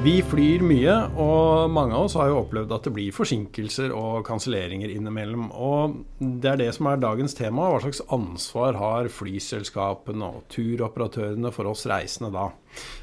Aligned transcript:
Vi 0.00 0.22
flyr 0.24 0.62
mye, 0.64 0.94
og 1.20 1.68
mange 1.76 1.92
av 1.92 2.06
oss 2.06 2.14
har 2.16 2.30
jo 2.30 2.38
opplevd 2.40 2.70
at 2.72 2.86
det 2.86 2.92
blir 2.96 3.12
forsinkelser 3.12 3.92
og 3.92 4.22
kanselleringer 4.24 4.88
innimellom. 4.94 5.50
Og 5.52 5.98
det 6.16 6.48
er 6.54 6.60
det 6.62 6.68
som 6.72 6.88
er 6.88 7.02
dagens 7.02 7.36
tema. 7.36 7.66
Hva 7.68 7.82
slags 7.84 8.00
ansvar 8.16 8.78
har 8.80 9.10
flyselskapene 9.12 10.24
og 10.24 10.46
turoperatørene 10.54 11.52
for 11.52 11.68
oss 11.68 11.84
reisende 11.90 12.32
da? 12.32 12.46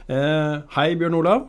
Eh, 0.09 0.55
hei, 0.73 0.87
Bjørn 0.97 1.19
Olav. 1.19 1.45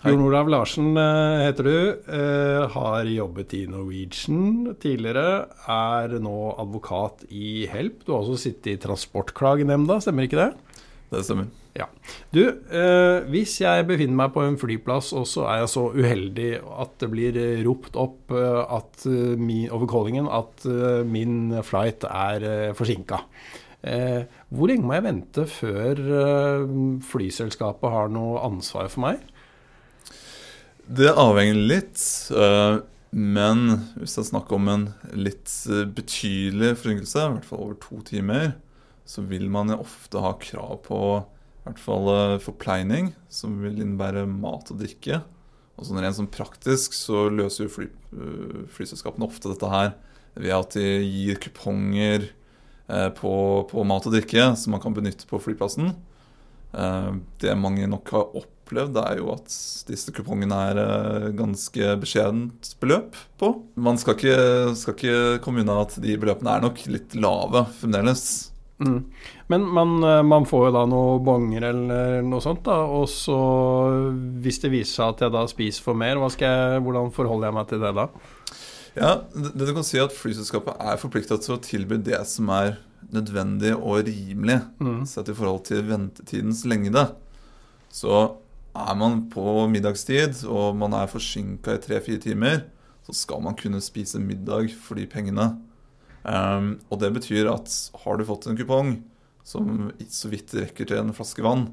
Hei. 0.00 0.14
Bjørn 0.14 0.24
Olav 0.30 0.48
Larsen 0.56 0.96
eh, 0.96 1.44
heter 1.44 1.68
du. 1.68 1.76
Eh, 2.16 2.64
har 2.72 3.12
jobbet 3.12 3.52
i 3.60 3.66
Norwegian 3.68 4.78
tidligere. 4.80 5.42
Er 5.76 6.16
nå 6.24 6.38
advokat 6.56 7.28
i 7.28 7.66
Help. 7.68 8.06
Du 8.06 8.14
har 8.16 8.24
også 8.24 8.46
sittet 8.48 8.78
i 8.78 8.80
Transportklagenemnda, 8.80 10.00
stemmer 10.00 10.24
ikke 10.24 10.40
det? 10.40 10.52
Det 11.12 11.26
stemmer. 11.28 11.52
Ja. 11.80 11.86
Du, 12.34 12.42
eh, 12.44 13.22
hvis 13.32 13.56
jeg 13.62 13.86
befinner 13.88 14.18
meg 14.24 14.34
på 14.34 14.42
en 14.44 14.58
flyplass, 14.60 15.14
og 15.16 15.24
så 15.28 15.46
er 15.48 15.62
jeg 15.62 15.72
så 15.72 15.86
uheldig 15.94 16.50
at 16.82 16.94
det 17.00 17.08
blir 17.12 17.38
eh, 17.40 17.62
ropt 17.64 17.96
opp 18.00 18.34
eh, 18.36 18.60
at, 18.76 19.06
eh, 19.08 19.64
over 19.70 19.88
callingen 19.90 20.28
at 20.28 20.66
min 21.08 21.54
flight 21.66 22.04
er 22.10 22.46
eh, 22.46 22.76
forsinka. 22.76 23.22
Eh, 23.80 24.28
hvor 24.52 24.68
lenge 24.68 24.84
må 24.84 24.98
jeg 24.98 25.06
vente 25.06 25.46
før 25.48 26.00
flyselskapet 27.08 27.94
har 27.94 28.10
noe 28.12 28.42
ansvar 28.44 28.90
for 28.92 29.06
meg? 29.06 29.22
Det 30.90 31.12
avhenger 31.14 31.54
litt, 31.70 32.02
men 33.14 33.60
hvis 33.94 34.16
jeg 34.18 34.26
snakker 34.26 34.58
om 34.58 34.70
en 34.72 34.86
litt 35.14 35.52
betydelig 35.94 36.72
forsinkelse, 36.80 37.22
i 37.22 37.36
hvert 37.36 37.46
fall 37.46 37.62
over 37.62 37.78
to 37.78 38.00
timer, 38.08 38.56
så 39.06 39.22
vil 39.26 39.46
man 39.54 39.70
ofte 39.74 40.18
ha 40.22 40.34
krav 40.42 40.80
på 40.88 41.00
i 41.60 41.68
hvert 41.68 41.80
fall 41.82 42.08
eh, 42.08 42.38
forpleining, 42.40 43.12
som 43.28 43.58
vil 43.60 43.82
innebære 43.82 44.24
mat 44.30 44.70
og 44.72 44.80
drikke. 44.80 45.20
Og 45.76 45.86
sånn 45.86 46.00
rent 46.00 46.16
sånn 46.16 46.30
praktisk 46.32 46.96
så 46.96 47.26
løser 47.32 47.66
jo 47.66 47.72
fly, 47.74 47.88
eh, 48.16 48.62
flyselskapene 48.72 49.28
ofte 49.28 49.52
dette 49.52 49.68
her 49.68 49.92
ved 50.40 50.54
at 50.56 50.76
de 50.78 50.86
gir 51.04 51.40
kuponger 51.42 52.30
eh, 52.30 53.10
på, 53.16 53.32
på 53.68 53.84
mat 53.84 54.08
og 54.08 54.16
drikke 54.16 54.52
som 54.56 54.76
man 54.76 54.82
kan 54.82 54.96
benytte 54.96 55.28
på 55.28 55.40
flyplassen. 55.42 55.92
Det 56.70 57.50
mange 57.58 57.82
nok 57.90 58.12
har 58.14 58.36
opplevd, 58.38 58.92
det 58.94 59.02
er 59.02 59.16
jo 59.18 59.32
at 59.32 59.54
disse 59.88 60.12
kupongene 60.14 60.58
er 60.70 61.32
ganske 61.34 61.96
beskjedent 61.98 62.70
beløp 62.78 63.18
på. 63.42 63.48
Man 63.74 63.98
skal 63.98 64.14
ikke, 64.14 64.36
skal 64.78 64.94
ikke 64.94 65.40
komme 65.42 65.64
unna 65.64 65.80
at 65.82 65.96
de 65.98 66.14
beløpene 66.14 66.54
er 66.54 66.62
nok 66.62 66.78
litt 66.86 67.18
lave 67.18 67.64
fremdeles. 67.80 68.49
Mm. 68.80 68.98
Men 69.52 69.64
man, 69.76 69.94
eh, 70.08 70.22
man 70.24 70.46
får 70.48 70.66
jo 70.68 70.72
da 70.78 70.84
noe 70.88 71.18
bonger 71.24 71.66
eller 71.68 72.22
noe 72.26 72.40
sånt, 72.40 72.62
da. 72.64 72.78
Og 72.88 73.08
så 73.12 73.36
hvis 74.40 74.60
det 74.62 74.72
viser 74.72 74.94
seg 74.96 75.14
at 75.14 75.24
jeg 75.26 75.34
da 75.36 75.46
spiser 75.50 75.84
for 75.84 75.98
mer, 75.98 76.20
jeg, 76.40 76.82
hvordan 76.84 77.12
forholder 77.12 77.50
jeg 77.50 77.58
meg 77.58 77.68
til 77.68 77.82
det 77.84 77.94
da? 77.98 78.06
Ja, 78.96 79.10
det, 79.34 79.52
det 79.54 79.68
du 79.68 79.74
kan 79.76 79.86
si 79.86 79.98
er 80.00 80.08
at 80.08 80.16
Flyselskapet 80.16 80.80
er 80.80 81.00
forplikta 81.00 81.38
til 81.38 81.56
å 81.56 81.62
tilby 81.62 82.00
det 82.02 82.18
som 82.26 82.48
er 82.56 82.78
nødvendig 83.14 83.74
og 83.76 84.04
rimelig 84.06 84.60
Mm. 84.80 85.04
sett 85.06 85.28
i 85.28 85.34
forhold 85.34 85.64
til 85.68 85.82
ventetidens 85.88 86.64
lengde. 86.68 87.06
Så 87.90 88.36
er 88.76 88.94
man 88.98 89.24
på 89.32 89.66
middagstid 89.70 90.44
og 90.46 90.76
man 90.78 90.94
er 90.94 91.10
forsinka 91.10 91.74
i 91.74 91.82
tre-fire 91.82 92.20
timer, 92.22 92.62
så 93.06 93.14
skal 93.16 93.42
man 93.42 93.56
kunne 93.58 93.80
spise 93.82 94.20
middag 94.22 94.70
for 94.78 94.94
de 94.94 95.06
pengene. 95.10 95.58
Ehm, 96.28 96.74
og 96.90 97.00
det 97.00 97.12
betyr 97.16 97.48
at 97.52 97.72
har 98.04 98.18
du 98.18 98.26
fått 98.28 98.48
en 98.50 98.58
kupong 98.58 98.98
som 99.46 99.88
så 100.12 100.30
vidt 100.32 100.52
rekker 100.54 100.88
til 100.90 101.00
en 101.00 101.14
flaske 101.16 101.44
vann, 101.44 101.70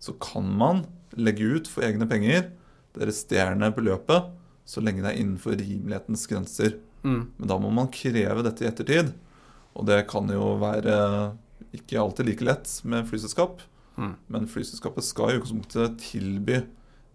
så 0.00 0.14
kan 0.22 0.46
man 0.48 0.86
legge 1.18 1.48
ut 1.56 1.68
for 1.68 1.84
egne 1.84 2.08
penger 2.08 2.48
det 2.96 3.08
resterende 3.10 3.68
beløpet 3.74 4.30
så 4.70 4.82
lenge 4.84 5.02
det 5.02 5.12
er 5.12 5.20
innenfor 5.20 5.56
rimelighetens 5.58 6.26
grenser. 6.30 6.76
Mm. 7.02 7.32
Men 7.36 7.50
da 7.50 7.58
må 7.58 7.72
man 7.74 7.90
kreve 7.92 8.44
dette 8.46 8.64
i 8.64 8.68
ettertid. 8.68 9.12
Og 9.74 9.86
det 9.88 10.04
kan 10.10 10.30
jo 10.30 10.52
være 10.60 10.94
ikke 11.74 11.98
alltid 12.02 12.28
like 12.28 12.46
lett 12.46 12.70
med 12.86 13.08
flyselskap. 13.10 13.64
Mm. 13.98 14.14
Men 14.30 14.46
flyselskapet 14.50 15.06
skal 15.06 15.32
i 15.32 15.40
utgangspunktet 15.40 15.98
tilby 16.04 16.60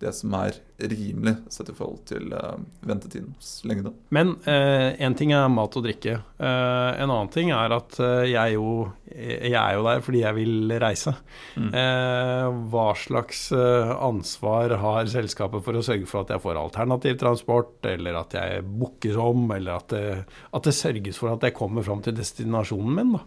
det 0.01 0.11
som 0.17 0.33
er 0.38 0.57
rimelig 0.91 1.38
sett 1.53 1.72
i 1.72 1.75
forhold 1.78 2.01
til 2.09 2.33
uh, 2.35 2.57
ventetidens 2.85 3.61
lengde. 3.67 3.94
Men 4.16 4.35
én 4.45 5.16
ting 5.17 5.31
er 5.35 5.47
mat 5.51 5.75
og 5.79 5.85
drikke. 5.85 6.17
Eh, 6.35 6.91
en 7.00 7.11
annen 7.11 7.29
ting 7.31 7.51
er 7.56 7.72
at 7.72 7.95
eh, 8.03 8.31
jeg, 8.33 8.56
jo, 8.57 8.89
jeg 9.07 9.56
er 9.56 9.78
jo 9.78 9.85
der 9.88 10.01
fordi 10.03 10.23
jeg 10.23 10.35
vil 10.38 10.73
reise. 10.81 11.13
Mm. 11.56 11.69
Eh, 11.79 12.47
hva 12.73 12.88
slags 13.00 13.45
eh, 13.56 13.94
ansvar 13.95 14.75
har 14.81 15.11
selskapet 15.11 15.63
for 15.66 15.79
å 15.79 15.83
sørge 15.85 16.09
for 16.09 16.23
at 16.25 16.33
jeg 16.35 16.44
får 16.44 16.59
alternativ 16.59 17.19
transport, 17.22 17.77
eller 17.88 18.19
at 18.19 18.35
jeg 18.35 18.66
bookes 18.67 19.19
om, 19.22 19.47
eller 19.56 19.79
at 19.79 19.95
det, 19.95 20.03
at 20.51 20.67
det 20.67 20.75
sørges 20.75 21.22
for 21.22 21.35
at 21.35 21.47
jeg 21.47 21.56
kommer 21.56 21.85
fram 21.88 22.03
til 22.06 22.17
destinasjonen 22.17 23.00
min? 23.00 23.16
da? 23.16 23.23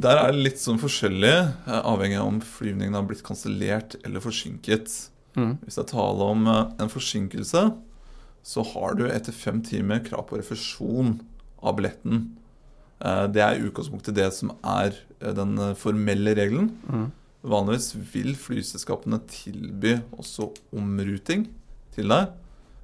Der 0.00 0.16
er 0.16 0.32
det 0.32 0.44
litt 0.46 0.60
sånn 0.62 0.80
forskjellig, 0.80 1.34
eh, 1.68 1.80
avhengig 1.84 2.18
av 2.18 2.32
om 2.32 2.42
flyvningen 2.42 2.98
har 2.98 3.06
blitt 3.06 3.24
kansellert 3.26 3.98
eller 4.02 4.24
forsinket. 4.24 4.90
Mm. 5.40 5.54
Hvis 5.64 5.78
det 5.78 5.84
er 5.86 5.92
tale 5.94 6.26
om 6.34 6.46
eh, 6.50 6.66
en 6.84 6.92
forsinkelse, 6.92 7.62
så 8.50 8.64
har 8.72 8.94
du 8.96 9.06
etter 9.08 9.34
fem 9.36 9.60
timer 9.64 10.02
krav 10.04 10.26
på 10.28 10.38
refusjon 10.40 11.16
av 11.62 11.76
billetten. 11.78 12.22
Eh, 13.00 13.26
Det 13.32 13.42
er 13.44 13.56
i 13.58 13.64
utgangspunktet 13.68 14.16
det 14.16 14.28
som 14.36 14.52
er 14.64 14.92
eh, 15.20 15.32
den 15.36 15.56
formelle 15.80 16.34
regelen. 16.36 16.70
Mm. 16.88 17.08
Vanligvis 17.42 17.94
vil 18.12 18.34
flyselskapene 18.36 19.20
tilby 19.32 19.94
også 20.12 20.50
omruting 20.76 21.46
til 21.96 22.12
deg. 22.12 22.32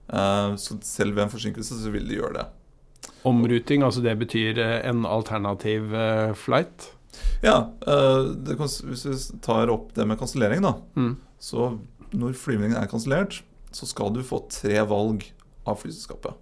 Eh, 0.09 0.57
Så 0.57 0.79
selv 0.83 1.17
ved 1.17 1.27
en 1.27 1.35
forsinkelse 1.37 1.81
så 1.83 1.93
vil 1.93 2.09
de 2.09 2.21
gjøre 2.21 2.39
det. 2.41 2.47
Omruting, 3.27 3.83
altså 3.83 4.01
det 4.05 4.19
betyr 4.19 4.59
en 4.87 5.05
alternativ 5.05 5.91
flight? 6.39 6.93
Ja, 7.45 7.71
eh, 7.87 8.33
det 8.47 8.57
hvis 8.59 9.05
vi 9.07 9.17
tar 9.45 9.71
opp 9.73 9.93
det 9.97 10.07
med 10.09 10.19
kansellering, 10.21 10.63
da. 10.65 10.75
Mm. 10.97 11.17
Så 11.41 11.79
når 12.17 12.37
flyvningen 12.41 12.79
er 12.81 12.89
kansellert, 12.91 13.43
så 13.75 13.89
skal 13.89 14.13
du 14.15 14.23
få 14.25 14.41
tre 14.53 14.81
valg 14.89 15.27
av 15.69 15.81
flyselskapet. 15.83 16.37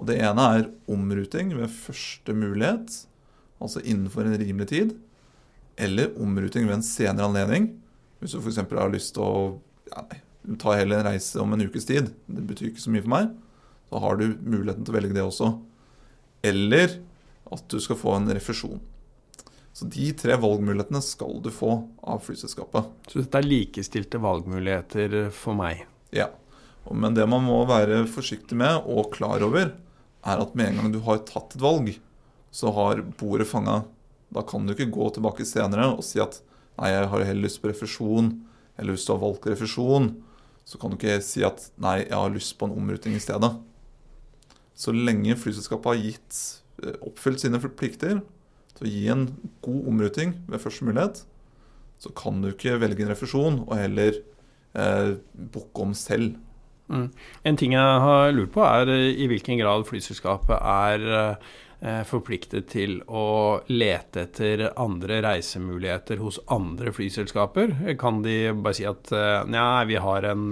Og 0.00 0.08
det 0.08 0.18
ene 0.24 0.44
er 0.56 0.68
omruting 0.90 1.52
ved 1.58 1.72
første 1.72 2.34
mulighet, 2.34 2.94
altså 3.62 3.82
innenfor 3.84 4.26
en 4.26 4.38
rimelig 4.40 4.70
tid. 4.72 4.94
Eller 5.76 6.14
omruting 6.20 6.66
ved 6.68 6.78
en 6.78 6.86
senere 6.86 7.28
anledning. 7.28 7.68
Hvis 8.20 8.34
du 8.34 8.40
f.eks. 8.40 8.62
har 8.64 8.92
lyst 8.92 9.14
til 9.16 9.24
å 9.24 9.34
ja, 9.90 10.04
nei, 10.08 10.20
ta 10.62 10.76
heller 10.78 11.02
en 11.02 11.10
reise 11.12 11.40
om 11.42 11.52
en 11.54 11.64
ukes 11.66 11.86
tid. 11.88 12.12
Det 12.26 12.44
betyr 12.48 12.70
ikke 12.70 12.84
så 12.84 12.92
mye 12.94 13.04
for 13.04 13.14
meg. 13.14 13.32
Da 13.92 14.00
har 14.02 14.18
du 14.18 14.26
muligheten 14.40 14.86
til 14.86 14.94
å 14.94 14.96
velge 14.96 15.16
det 15.16 15.24
også. 15.26 15.52
Eller 16.46 17.00
at 17.52 17.66
du 17.68 17.78
skal 17.82 17.98
få 18.00 18.16
en 18.16 18.30
refusjon. 18.32 18.80
Så 19.72 19.88
de 19.88 20.10
tre 20.16 20.36
valgmulighetene 20.36 21.00
skal 21.04 21.38
du 21.44 21.48
få 21.52 21.78
av 22.04 22.20
flyselskapet. 22.26 22.90
Så 23.08 23.22
dette 23.22 23.40
er 23.40 23.48
likestilte 23.48 24.20
valgmuligheter 24.20 25.30
for 25.32 25.56
meg. 25.56 25.86
Ja, 26.12 26.28
men 26.90 27.16
det 27.16 27.24
man 27.30 27.46
må 27.46 27.62
være 27.68 28.02
forsiktig 28.10 28.58
med 28.60 28.84
og 28.84 29.12
klar 29.14 29.44
over, 29.46 29.72
er 30.22 30.42
at 30.44 30.54
med 30.58 30.68
en 30.68 30.80
gang 30.80 30.92
du 30.92 31.00
har 31.06 31.22
tatt 31.26 31.56
et 31.56 31.62
valg, 31.64 31.94
så 32.52 32.72
har 32.76 33.00
bordet 33.18 33.48
fanga. 33.48 33.82
Da 34.32 34.44
kan 34.44 34.66
du 34.66 34.74
ikke 34.74 34.92
gå 34.92 35.08
tilbake 35.16 35.46
senere 35.48 35.88
og 35.94 36.04
si 36.04 36.20
at 36.22 36.38
nei, 36.76 36.92
jeg 36.92 37.08
har 37.08 37.24
heller 37.30 37.48
lyst 37.48 37.62
på 37.62 37.72
refusjon. 37.72 38.30
Eller 38.76 38.94
hvis 38.94 39.06
du 39.08 39.14
har 39.14 39.22
valgt 39.24 39.48
refusjon, 39.48 40.12
så 40.68 40.78
kan 40.80 40.92
du 40.92 40.98
ikke 40.98 41.18
si 41.24 41.42
at 41.48 41.64
nei, 41.80 42.02
jeg 42.04 42.16
har 42.16 42.32
lyst 42.32 42.58
på 42.60 42.68
en 42.68 42.76
omruting 42.76 43.16
i 43.16 43.24
stedet. 43.24 43.50
Så 44.76 44.92
lenge 44.92 45.36
flyselskapet 45.40 45.90
har 45.90 46.00
gitt, 46.00 46.38
eh, 46.84 46.96
oppfylt 47.08 47.40
sine 47.40 47.60
plikter 47.60 48.20
til 48.78 48.88
å 48.88 48.92
gi 48.92 49.02
en 49.12 49.26
god 49.64 49.88
omruting 49.92 50.36
ved 50.48 50.62
første 50.62 50.86
mulighet, 50.88 51.24
så 52.02 52.10
kan 52.18 52.40
du 52.42 52.50
ikke 52.50 52.80
velge 52.82 53.04
en 53.04 53.12
refusjon 53.12 53.60
og 53.66 53.76
heller 53.78 54.16
eh, 54.74 55.12
booke 55.32 55.84
om 55.84 55.92
selv. 55.94 56.34
Mm. 56.92 57.08
En 57.48 57.58
ting 57.58 57.74
jeg 57.76 57.98
har 58.04 58.32
lurt 58.34 58.54
på, 58.54 58.64
er 58.66 58.90
eh, 58.92 59.10
i 59.22 59.28
hvilken 59.30 59.60
grad 59.60 59.86
flyselskapet 59.88 60.56
er 60.58 61.06
eh, 61.12 62.02
forpliktet 62.08 62.68
til 62.72 62.98
å 63.06 63.62
lete 63.70 64.26
etter 64.26 64.66
andre 64.80 65.22
reisemuligheter 65.24 66.20
hos 66.22 66.40
andre 66.52 66.92
flyselskaper. 66.94 67.76
Kan 68.00 68.20
de 68.26 68.52
bare 68.58 68.78
si 68.78 68.88
at 68.88 69.12
eh, 69.14 69.40
nei, 69.50 69.86
vi 69.90 70.00
har 70.02 70.28
en, 70.32 70.50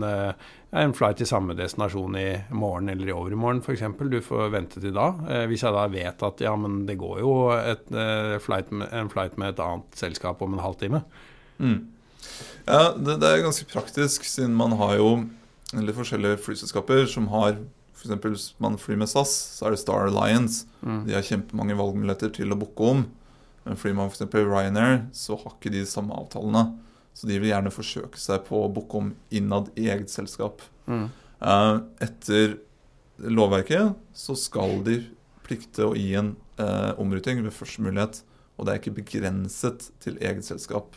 en 0.70 0.92
flight 0.94 1.18
til 1.18 1.26
samme 1.26 1.56
destinasjon 1.58 2.14
i 2.20 2.28
morgen 2.54 2.92
eller 2.92 3.10
i 3.10 3.14
overmorgen 3.14 3.62
f.eks. 3.64 3.82
Du 4.12 4.20
får 4.22 4.52
vente 4.54 4.82
til 4.82 4.94
da. 4.94 5.08
Eh, 5.26 5.46
Hvis 5.50 5.64
jeg 5.66 5.74
da 5.74 5.86
vet 5.90 6.22
at 6.22 6.42
ja, 6.44 6.52
men 6.54 6.84
det 6.86 6.98
går 7.00 7.18
jo 7.24 7.32
et, 7.56 7.90
eh, 7.90 8.36
flight 8.42 8.70
med, 8.70 8.86
en 8.94 9.10
flight 9.10 9.34
med 9.40 9.54
et 9.54 9.64
annet 9.64 9.98
selskap 9.98 10.42
om 10.46 10.54
en 10.54 10.62
halvtime. 10.62 11.02
Mm. 11.58 11.80
Ja, 12.68 12.92
det, 12.94 13.18
det 13.18 13.28
er 13.28 13.42
ganske 13.42 13.66
praktisk, 13.72 14.24
siden 14.28 14.54
man 14.54 14.76
har 14.78 14.94
jo 15.00 15.10
litt 15.74 15.96
forskjellige 15.98 16.40
flyselskaper 16.44 17.06
som 17.10 17.28
har 17.34 17.58
F.eks. 18.00 18.14
hvis 18.24 18.44
man 18.62 18.78
flyr 18.80 18.96
med 18.96 19.10
SAS, 19.12 19.32
så 19.58 19.66
er 19.66 19.74
det 19.74 19.80
Star 19.82 20.06
Alliance. 20.08 20.64
Mm. 20.80 21.02
De 21.04 21.12
har 21.12 21.26
kjempemange 21.26 21.76
valgmuligheter 21.76 22.30
til 22.38 22.54
å 22.54 22.56
booke 22.56 22.86
om. 22.94 23.02
Men 23.66 23.76
flyr 23.76 23.92
man 23.98 24.08
f.eks. 24.08 24.22
Ryanair, 24.32 25.02
så 25.12 25.36
har 25.36 25.52
ikke 25.52 25.72
de 25.74 25.82
samme 25.88 26.16
avtalene. 26.16 26.62
Så 27.14 27.28
de 27.28 27.38
vil 27.40 27.50
gjerne 27.50 27.72
forsøke 27.74 28.20
seg 28.20 28.44
på 28.46 28.62
å 28.64 28.70
booke 28.72 29.00
om 29.00 29.12
innad 29.34 29.70
i 29.78 29.88
eget 29.92 30.12
selskap. 30.12 30.62
Mm. 30.86 31.08
Eh, 31.40 31.76
etter 32.06 32.58
lovverket 33.20 33.96
så 34.16 34.36
skal 34.38 34.80
de 34.86 35.00
plikte 35.44 35.88
å 35.88 35.96
gi 35.98 36.14
en 36.18 36.34
eh, 36.60 36.92
omruting 37.00 37.42
ved 37.44 37.56
første 37.56 37.84
mulighet. 37.84 38.22
Og 38.56 38.66
det 38.66 38.72
er 38.72 38.82
ikke 38.82 38.98
begrenset 39.00 39.90
til 40.04 40.18
eget 40.20 40.46
selskap. 40.46 40.96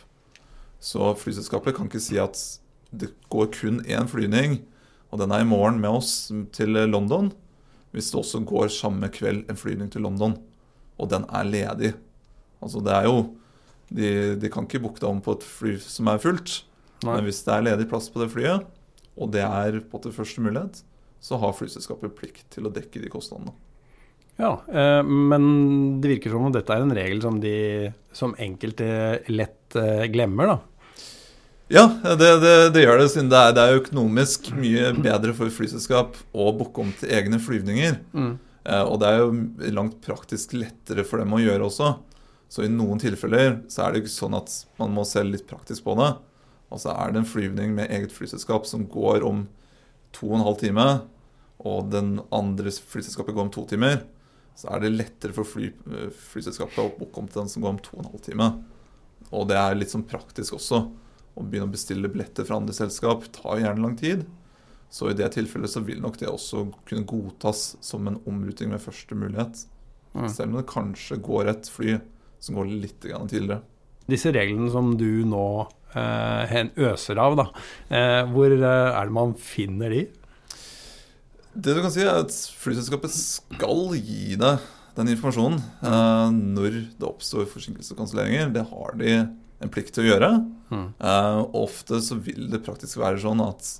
Så 0.84 1.14
flyselskapet 1.16 1.76
kan 1.76 1.88
ikke 1.88 2.02
si 2.02 2.18
at 2.20 2.38
det 2.94 3.10
går 3.32 3.48
kun 3.56 3.80
én 3.88 4.08
flyvning, 4.10 4.60
og 5.10 5.22
den 5.22 5.32
er 5.32 5.42
i 5.42 5.48
morgen 5.48 5.80
med 5.82 5.96
oss 5.96 6.28
til 6.54 6.76
London, 6.90 7.32
hvis 7.94 8.10
det 8.12 8.18
også 8.20 8.42
går 8.46 8.68
samme 8.74 9.08
kveld 9.14 9.48
en 9.50 9.58
flyvning 9.58 9.90
til 9.90 10.04
London, 10.04 10.36
og 10.98 11.10
den 11.10 11.24
er 11.30 11.48
ledig. 11.48 11.92
Altså 12.62 12.82
det 12.84 12.92
er 12.94 13.08
jo 13.08 13.16
De, 13.94 14.08
de 14.40 14.50
kan 14.50 14.66
ikke 14.66 14.82
booke 14.82 15.02
deg 15.02 15.10
om 15.10 15.20
på 15.22 15.36
et 15.36 15.44
fly 15.46 15.76
som 15.82 16.08
er 16.10 16.22
fullt, 16.22 16.62
Nei. 17.04 17.12
men 17.12 17.28
hvis 17.28 17.44
det 17.46 17.52
er 17.54 17.68
ledig 17.68 17.86
plass 17.90 18.08
på 18.10 18.22
det 18.22 18.32
flyet, 18.32 18.66
og 19.14 19.30
det 19.34 19.44
er 19.46 19.78
på 19.86 20.00
til 20.02 20.14
første 20.14 20.42
mulighet, 20.42 20.80
så 21.24 21.38
har 21.40 21.54
flyselskapet 21.56 22.16
plikt 22.18 22.48
til 22.52 22.66
å 22.66 22.72
dekke 22.74 23.00
de 23.04 23.12
kostnadene. 23.12 23.54
Ja, 24.40 24.56
eh, 24.66 25.00
men 25.06 26.00
det 26.02 26.16
virker 26.16 26.34
som 26.34 26.48
om 26.48 26.54
dette 26.54 26.74
er 26.74 26.82
en 26.82 26.94
regel 26.96 27.20
som 27.22 27.38
de 27.42 27.56
som 28.14 28.34
enkelte 28.42 28.86
lett 29.30 29.76
eh, 29.78 30.06
glemmer, 30.10 30.56
da. 30.56 30.56
Ja, 31.72 31.86
det, 32.04 32.30
det, 32.42 32.54
det 32.74 32.82
gjør 32.82 32.98
det, 33.00 33.06
siden 33.14 33.30
det 33.32 33.38
er, 33.40 33.54
det 33.56 33.62
er 33.62 33.78
økonomisk 33.78 34.50
mye 34.58 34.90
bedre 34.98 35.32
for 35.36 35.52
flyselskap 35.54 36.18
å 36.34 36.50
booke 36.52 36.82
om 36.82 36.90
til 36.98 37.14
egne 37.16 37.38
flyvninger. 37.40 37.96
Mm. 38.12 38.34
Eh, 38.64 38.82
og 38.82 38.98
det 39.00 39.10
er 39.10 39.22
jo 39.22 39.70
langt 39.78 39.96
praktisk 40.04 40.56
lettere 40.58 41.06
for 41.08 41.22
dem 41.22 41.32
å 41.32 41.40
gjøre 41.40 41.70
også. 41.70 41.94
Så 42.54 42.62
i 42.62 42.70
noen 42.70 43.00
tilfeller 43.02 43.56
så 43.72 43.82
er 43.82 43.90
det 43.90 44.04
ikke 44.04 44.14
sånn 44.14 44.36
at 44.38 44.52
man 44.78 44.92
må 44.94 45.02
se 45.08 45.24
litt 45.26 45.48
praktisk 45.50 45.88
på 45.88 45.96
det. 45.98 46.12
Altså 46.70 46.92
er 46.92 47.10
det 47.10 47.24
en 47.24 47.26
flyvning 47.26 47.72
med 47.74 47.90
eget 47.90 48.14
flyselskap 48.14 48.68
som 48.70 48.84
går 48.90 49.26
om 49.26 49.48
to 50.14 50.28
og 50.28 50.36
en 50.38 50.44
halv 50.46 50.60
time, 50.60 50.84
og 51.58 51.90
den 51.90 52.20
andre 52.34 52.70
flyselskapet 52.70 53.34
går 53.34 53.48
om 53.48 53.50
to 53.56 53.64
timer, 53.72 54.04
så 54.54 54.70
er 54.70 54.84
det 54.84 54.92
lettere 54.92 55.34
for 55.34 55.50
fly, 55.50 55.72
eh, 55.90 56.14
flyselskapet 56.30 56.78
å 56.78 56.94
booke 56.94 57.18
om 57.18 57.26
til 57.26 57.40
den 57.42 57.50
som 57.50 57.64
går 57.64 57.74
om 57.74 57.82
to 57.82 57.96
og 57.96 58.04
en 58.04 58.12
halv 58.12 58.22
time. 58.22 58.48
Og 59.34 59.48
det 59.50 59.58
er 59.58 59.74
litt 59.74 59.90
sånn 59.90 60.06
praktisk 60.06 60.54
også. 60.54 60.84
Å 61.34 61.42
begynne 61.42 61.66
å 61.66 61.74
bestille 61.74 62.10
billetter 62.10 62.46
fra 62.46 62.60
andre 62.62 62.76
selskap 62.76 63.26
tar 63.34 63.64
gjerne 63.64 63.82
lang 63.82 63.98
tid. 63.98 64.26
Så 64.94 65.10
i 65.10 65.18
det 65.18 65.32
tilfellet 65.34 65.74
så 65.74 65.82
vil 65.82 65.98
nok 65.98 66.20
det 66.22 66.30
også 66.30 66.68
kunne 66.86 67.08
godtas 67.10 67.72
som 67.82 68.06
en 68.06 68.22
omruting 68.30 68.70
med 68.70 68.84
første 68.84 69.18
mulighet. 69.18 69.66
Selv 70.30 70.52
om 70.52 70.60
det 70.60 70.68
kanskje 70.70 71.18
går 71.18 71.50
et 71.50 71.66
fly 71.66 71.96
som 72.42 72.58
går 72.58 72.70
litt 72.70 72.98
tidligere. 73.04 73.62
Disse 74.10 74.32
reglene 74.34 74.68
som 74.72 74.92
du 75.00 75.24
nå 75.28 75.46
eh, 75.96 76.56
øser 76.90 77.20
av, 77.22 77.38
da, 77.40 77.46
eh, 77.88 78.20
hvor 78.30 78.52
eh, 78.52 78.90
er 78.90 79.08
det 79.08 79.16
man 79.16 79.34
finner 79.40 79.94
de? 79.94 80.04
Det 81.54 81.76
du 81.76 81.80
kan 81.84 81.92
si 81.94 82.02
er 82.02 82.24
at 82.24 82.34
Flyselskapet 82.58 83.14
skal 83.14 83.94
gi 83.94 84.34
deg 84.40 84.64
den 84.98 85.10
informasjonen 85.14 85.60
eh, 85.86 86.28
når 86.34 86.76
det 86.98 87.08
oppstår 87.08 87.48
forsinkelser 87.50 87.94
og 87.94 88.02
kanselleringer. 88.04 88.52
Det 88.54 88.66
har 88.70 88.98
de 89.00 89.14
en 89.62 89.72
plikt 89.72 89.94
til 89.94 90.04
å 90.04 90.10
gjøre. 90.12 90.30
Mm. 90.74 90.86
Eh, 90.98 91.40
ofte 91.62 92.02
så 92.04 92.18
vil 92.20 92.50
det 92.52 92.62
praktisk 92.66 93.00
være 93.00 93.22
sånn 93.22 93.42
at 93.44 93.70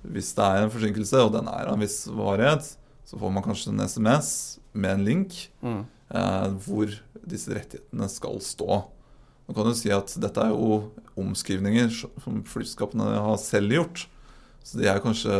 hvis 0.00 0.32
det 0.32 0.44
er 0.46 0.64
en 0.64 0.72
forsinkelse, 0.72 1.20
og 1.26 1.34
den 1.36 1.48
er 1.52 1.68
av 1.68 1.76
en 1.76 1.84
viss 1.84 2.02
varighet, 2.08 2.70
så 3.04 3.18
får 3.20 3.32
man 3.36 3.44
kanskje 3.44 3.74
en 3.74 3.84
SMS 3.84 4.30
med 4.72 4.96
en 4.96 5.04
link 5.04 5.40
Mm. 5.60 5.82
Eh, 6.14 6.48
hvor 6.64 6.92
disse 7.30 7.52
rettighetene 7.54 8.08
skal 8.10 8.40
stå. 8.44 8.80
Nå 9.46 9.56
kan 9.56 9.66
du 9.66 9.74
si 9.74 9.90
at 9.94 10.12
dette 10.22 10.42
er 10.44 10.52
jo 10.54 10.92
omskrivninger 11.18 11.90
som 11.94 12.42
flyselskapene 12.46 13.08
har 13.16 13.38
selv 13.42 13.74
gjort. 13.74 14.06
Så 14.62 14.78
de 14.78 14.86
er 14.90 15.00
kanskje 15.02 15.34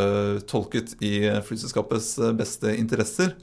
tolket 0.50 0.96
i 1.04 1.28
flyselskapets 1.46 2.14
eh, 2.18 2.34
beste 2.36 2.74
interesser. 2.78 3.36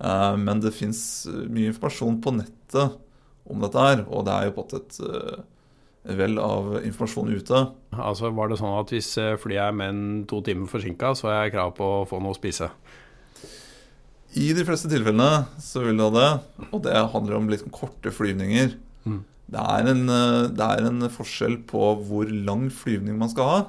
Eh, 0.00 0.36
Men 0.36 0.60
det 0.64 0.74
fins 0.76 1.00
mye 1.48 1.72
informasjon 1.72 2.20
på 2.24 2.34
nettet 2.40 2.96
om 3.46 3.62
dette 3.62 3.78
her, 3.78 4.02
og 4.10 4.24
det 4.26 4.34
er 4.34 4.48
jo 4.48 4.56
på 4.56 4.64
et 4.74 4.96
vel 6.18 6.36
av 6.42 6.72
informasjon 6.86 7.30
ute. 7.30 7.60
Altså 7.94 8.32
Var 8.34 8.50
det 8.50 8.58
sånn 8.58 8.74
at 8.78 8.90
hvis 8.90 9.12
flyet 9.42 9.62
er 9.68 9.74
menn 9.74 10.24
to 10.26 10.40
timer 10.42 10.66
forsinka, 10.70 11.12
så 11.14 11.30
har 11.30 11.44
jeg 11.44 11.54
krav 11.54 11.72
på 11.78 11.86
å 12.00 12.06
få 12.10 12.18
noe 12.22 12.34
å 12.34 12.38
spise? 12.38 12.68
I 14.36 14.50
de 14.52 14.64
fleste 14.68 14.90
tilfellene 14.92 15.46
så 15.62 15.80
vil 15.84 15.96
det 15.96 16.06
ha 16.06 16.12
det, 16.12 16.66
og 16.68 16.82
det 16.84 16.96
handler 17.14 17.38
om 17.38 17.48
litt 17.48 17.64
korte 17.72 18.12
flyvninger. 18.12 18.74
Mm. 19.08 19.22
Det 19.46 19.62
er, 19.62 19.88
en, 19.92 20.02
eh, 20.10 20.48
det 20.52 20.66
er 20.66 20.88
en 20.88 21.06
forskjell 21.12 21.60
på 21.70 21.92
hvor 22.08 22.28
lang 22.28 22.66
flyvning 22.74 23.16
man 23.20 23.30
skal 23.32 23.52
ha 23.52 23.60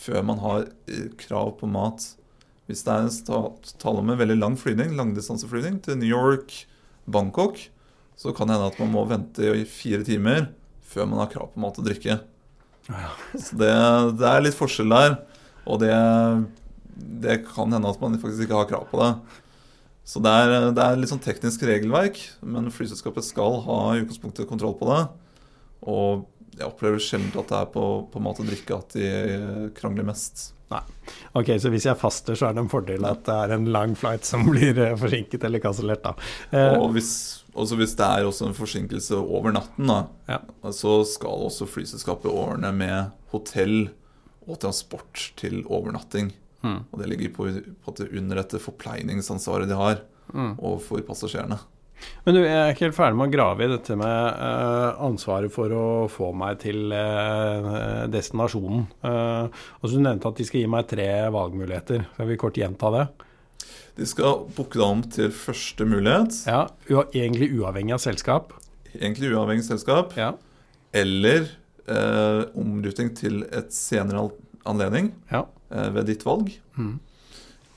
før 0.00 0.24
man 0.24 0.40
har 0.40 0.64
eh, 0.88 1.10
krav 1.20 1.52
på 1.60 1.68
mat. 1.70 2.06
Hvis 2.70 2.82
det 2.86 2.94
er 2.94 3.06
en 3.06 3.58
tale 3.82 4.02
om 4.02 4.10
en 4.10 4.18
veldig 4.18 4.38
lang 4.38 4.56
flyvning, 4.58 4.94
langdistanseflyvning 4.98 5.80
til 5.84 5.98
New 6.00 6.08
York, 6.08 6.54
Bangkok, 7.10 7.60
så 8.18 8.32
kan 8.36 8.48
det 8.48 8.56
hende 8.56 8.70
at 8.70 8.80
man 8.82 8.92
må 8.94 9.04
vente 9.10 9.52
i 9.56 9.66
fire 9.68 10.04
timer 10.06 10.48
før 10.90 11.06
man 11.10 11.22
har 11.22 11.30
krav 11.32 11.52
på 11.52 11.62
mat 11.62 11.78
og 11.80 11.86
drikke. 11.86 12.18
Ja. 12.90 13.12
Så 13.36 13.58
det, 13.60 13.70
det 14.18 14.26
er 14.26 14.42
litt 14.42 14.58
forskjell 14.58 14.90
der, 14.90 15.20
og 15.68 15.82
det, 15.84 15.94
det 17.22 17.42
kan 17.52 17.70
hende 17.70 17.92
at 17.92 18.02
man 18.02 18.18
faktisk 18.22 18.46
ikke 18.46 18.58
har 18.58 18.70
krav 18.70 18.88
på 18.90 19.00
det. 19.02 19.12
Så 20.04 20.18
det 20.24 20.30
er, 20.32 20.70
det 20.74 20.82
er 20.84 20.96
litt 20.98 21.10
sånn 21.12 21.22
teknisk 21.22 21.62
regelverk, 21.68 22.18
men 22.42 22.70
flyselskapet 22.74 23.24
skal 23.28 23.60
ha 23.66 23.80
i 23.94 24.00
utgangspunktet 24.02 24.48
kontroll 24.50 24.74
på 24.80 24.88
det. 24.90 25.02
Og 25.86 26.24
jeg 26.58 26.66
opplever 26.66 26.98
sjelden 27.02 27.30
at 27.38 27.48
det 27.52 27.58
er 27.60 27.68
på, 27.72 27.84
på 28.10 28.22
mat 28.24 28.40
og 28.42 28.48
drikke 28.50 28.78
at 28.80 28.96
de 28.96 29.70
krangler 29.76 30.08
mest. 30.08 30.50
Ok, 31.34 31.48
Så 31.58 31.70
hvis 31.72 31.86
jeg 31.88 31.98
faster, 31.98 32.36
så 32.38 32.46
er 32.48 32.54
det 32.54 32.62
en 32.62 32.70
fordel 32.70 33.02
at 33.08 33.24
det 33.26 33.34
er 33.34 33.54
en 33.56 33.64
lang 33.74 33.94
flight 33.98 34.26
som 34.26 34.44
blir 34.52 34.76
eh, 34.78 34.92
forsinket 34.98 35.42
eller 35.46 35.62
kansellert, 35.62 36.02
da. 36.04 36.12
Eh, 36.54 36.76
Og 36.78 36.92
hvis, 36.94 37.12
også 37.58 37.78
hvis 37.80 37.94
det 37.98 38.06
er 38.06 38.26
også 38.28 38.46
en 38.50 38.54
forsinkelse 38.58 39.18
over 39.18 39.54
natten, 39.56 39.90
da, 39.90 40.04
Ja. 40.30 40.38
så 40.74 41.00
skal 41.10 41.46
også 41.48 41.66
flyselskapet 41.70 42.30
ordne 42.30 42.70
med 42.76 43.10
hotell 43.34 43.88
og 44.46 44.60
transport 44.62 45.32
til 45.38 45.64
overnatting. 45.66 46.30
Mm, 46.62 46.78
Og 46.92 47.02
det 47.02 47.10
ligger 47.10 47.34
på, 47.36 47.48
på 47.84 47.94
det 47.98 48.10
under 48.18 48.42
dette 48.42 48.60
forpleiningsansvaret 48.62 49.68
de 49.70 49.78
har 49.78 50.02
mm. 50.32 50.56
overfor 50.58 51.04
passasjerene. 51.06 51.58
Men 52.24 52.36
du, 52.36 52.40
jeg 52.40 52.56
er 52.56 52.70
ikke 52.72 52.86
helt 52.86 52.96
ferdig 52.96 53.18
med 53.20 53.28
å 53.28 53.34
grave 53.34 53.64
i 53.66 53.70
dette 53.74 53.96
med 54.00 54.38
uh, 54.40 55.00
ansvaret 55.04 55.52
for 55.52 55.72
å 55.76 55.86
få 56.08 56.30
meg 56.32 56.62
til 56.62 56.94
uh, 56.96 58.06
destinasjonen. 58.08 58.86
Uh, 59.04 59.52
og 59.80 59.84
så 59.84 59.98
Du 59.98 60.04
nevnte 60.06 60.30
at 60.32 60.40
de 60.40 60.46
skal 60.48 60.62
gi 60.62 60.70
meg 60.72 60.88
tre 60.88 61.10
valgmuligheter. 61.34 62.06
Skal 62.14 62.30
vi 62.30 62.38
kort 62.40 62.56
gjenta 62.56 62.92
det? 62.94 63.04
De 64.00 64.08
skal 64.08 64.46
booke 64.56 64.78
deg 64.80 64.86
om 64.86 65.02
til 65.12 65.32
første 65.34 65.84
mulighet, 65.84 66.40
Ja, 66.48 66.62
Egentlig 67.12 67.50
uavhengig 67.58 67.98
av 67.98 68.00
selskap. 68.00 68.54
egentlig 68.94 69.34
uavhengig 69.34 69.66
av 69.66 69.72
selskap, 69.74 70.16
Ja. 70.16 70.32
eller 70.94 71.50
eh, 71.86 72.44
omruting 72.56 73.12
til 73.14 73.42
et 73.52 73.72
senere 73.74 74.30
anledning 74.64 75.12
ja. 75.30 75.44
Eh, 75.70 75.90
ved 75.94 76.06
ditt 76.06 76.24
valg, 76.26 76.52
Mm. 76.76 76.98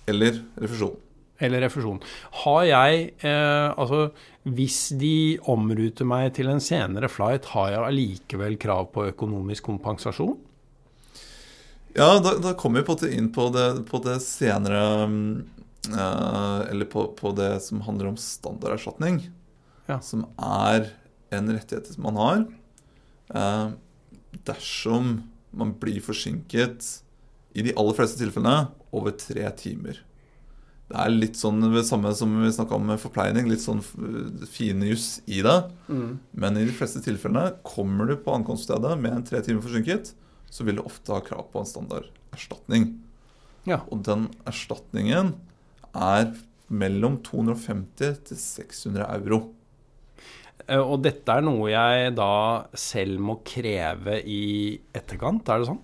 eller 0.07 0.41
refusjon. 0.61 0.95
Eller 1.43 1.61
refusjon. 1.65 1.99
Har 2.43 2.63
jeg 2.63 3.13
eh, 3.25 3.73
Altså, 3.77 4.11
hvis 4.45 4.89
de 4.99 5.39
omruter 5.49 6.05
meg 6.05 6.33
til 6.37 6.47
en 6.51 6.61
senere 6.61 7.09
flight, 7.09 7.45
har 7.55 7.71
jeg 7.71 7.83
allikevel 7.87 8.57
krav 8.61 8.91
på 8.93 9.07
økonomisk 9.09 9.63
kompensasjon? 9.63 10.37
Ja, 11.95 12.19
da, 12.19 12.37
da 12.41 12.53
kommer 12.57 12.81
vi 12.81 12.87
på 12.87 12.95
det 13.01 13.11
inn 13.13 13.29
på 13.33 13.49
det, 13.53 13.85
på 13.89 13.99
det 14.01 14.15
senere 14.25 15.05
mm, 15.09 15.43
eh, 15.93 16.59
Eller 16.71 16.85
på, 16.89 17.05
på 17.17 17.33
det 17.37 17.51
som 17.65 17.83
handler 17.85 18.13
om 18.13 18.17
standarderstatning. 18.17 19.19
Ja. 19.89 19.99
Som 20.01 20.25
er 20.41 20.91
en 21.33 21.49
rettighet 21.51 21.97
man 22.01 22.17
har 22.21 22.45
eh, 23.35 23.71
dersom 24.47 25.23
man 25.53 25.73
blir 25.77 25.99
forsinket, 26.01 27.02
i 27.55 27.61
de 27.65 27.73
aller 27.77 27.93
fleste 27.97 28.17
tilfellene, 28.21 28.67
over 28.93 29.11
tre 29.17 29.45
timer. 29.59 29.99
Det 30.89 30.97
er 30.99 31.13
litt 31.13 31.37
sånn 31.39 31.61
det 31.73 31.85
samme 31.87 32.11
som 32.17 32.33
vi 32.43 32.49
snakka 32.53 32.75
om 32.75 32.85
med 32.91 32.99
forpleining, 33.01 33.47
litt 33.49 33.63
sånn 33.63 33.79
f- 33.81 34.49
fine 34.51 34.89
juss 34.91 35.21
i 35.31 35.39
det. 35.45 35.55
Men 35.87 36.57
i 36.59 36.65
de 36.67 36.73
fleste 36.75 37.01
tilfellene 37.05 37.55
kommer 37.65 38.09
du 38.11 38.15
på 38.19 38.33
ankomststedet 38.35 38.97
med 39.01 39.13
en 39.15 39.23
tre 39.25 39.41
timer 39.45 39.63
forsinket, 39.65 40.11
så 40.53 40.65
vil 40.67 40.77
du 40.77 40.83
ofte 40.85 41.13
ha 41.15 41.21
krav 41.25 41.47
på 41.53 41.61
en 41.63 41.69
standarderstatning. 41.69 42.89
Ja. 43.65 43.79
Og 43.89 44.03
den 44.05 44.27
erstatningen 44.49 45.33
er 45.95 46.33
mellom 46.73 47.17
250 47.25 48.19
til 48.29 48.37
600 48.37 49.07
euro. 49.21 49.39
Eh, 50.67 50.77
Og 50.79 51.01
dette 51.03 51.27
er 51.31 51.41
noe 51.45 51.69
jeg 51.71 52.13
da 52.15 52.29
selv 52.77 53.19
må 53.23 53.39
kreve 53.45 54.19
i 54.25 54.79
etterkant, 54.95 55.47
er 55.49 55.59
det 55.63 55.67
sånn? 55.71 55.81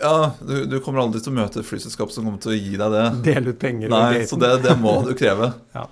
Ja, 0.00 0.32
du, 0.40 0.64
du 0.66 0.78
kommer 0.82 1.04
aldri 1.04 1.20
til 1.22 1.32
å 1.32 1.36
møte 1.36 1.60
et 1.62 1.68
flyselskap 1.68 2.10
som 2.14 2.26
kommer 2.26 2.42
til 2.42 2.54
å 2.54 2.56
gi 2.56 2.78
deg 2.80 2.94
det. 2.94 3.04
Dele 3.26 3.54
ut 3.54 3.60
penger 3.60 3.92
Nei, 3.92 4.24
så 4.28 4.38
det, 4.40 4.56
det 4.64 4.74
må 4.80 4.98
du 5.06 5.14
kreve. 5.18 5.52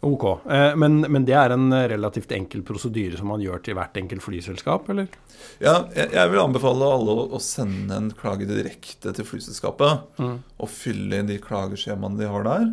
Ok. 0.00 0.24
Eh, 0.48 0.76
men, 0.80 1.02
men, 1.12 1.24
det 1.28 1.34
er 1.36 1.52
en 1.52 1.68
relativt 1.68 2.30
enkel 2.32 2.62
prosedyre 2.64 3.18
som 3.18 3.28
man 3.28 3.42
gjør 3.44 3.60
til 3.64 3.76
hvert 3.76 3.98
enkelt 4.00 4.24
flyselskap, 4.24 4.88
eller? 4.92 5.10
Ja, 5.60 5.74
jeg, 5.92 6.08
jeg 6.16 6.32
vil 6.32 6.40
anbefale 6.40 6.88
alle 6.88 7.12
å, 7.12 7.26
å, 7.36 7.40
sende 7.44 7.98
en 7.98 8.08
klage 8.16 8.48
direkte 8.48 9.12
til 9.16 9.28
flyselskapet. 9.28 10.06
Mm. 10.16 10.38
Og 10.56 10.72
fylle 10.72 11.20
inn 11.20 11.28
de 11.28 11.36
klageskjemaene 11.44 12.16
de 12.22 12.30
har 12.32 12.48
der. 12.48 12.64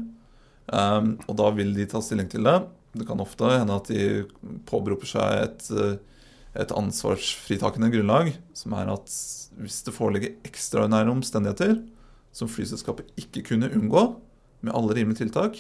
Um, 0.67 1.13
og 1.27 1.35
da 1.39 1.51
vil 1.55 1.75
de 1.75 1.87
ta 1.91 1.99
stilling 2.03 2.31
til 2.31 2.47
det. 2.47 2.61
Det 2.95 3.07
kan 3.07 3.19
ofte 3.23 3.51
hende 3.51 3.75
at 3.75 3.91
de 3.91 4.23
påberoper 4.67 5.11
seg 5.11 5.43
et, 5.43 5.67
et 6.57 6.73
ansvarsfritakende 6.73 7.91
grunnlag, 7.93 8.33
som 8.57 8.73
er 8.77 8.89
at 8.93 9.13
hvis 9.57 9.81
det 9.85 9.93
foreligger 9.95 10.35
ekstraordinære 10.47 11.13
omstendigheter 11.13 11.77
som 12.35 12.49
flyselskapet 12.49 13.09
ikke 13.19 13.45
kunne 13.51 13.71
unngå 13.73 14.03
med 14.65 14.73
alle 14.75 14.97
rimelige 14.97 15.23
tiltak, 15.23 15.59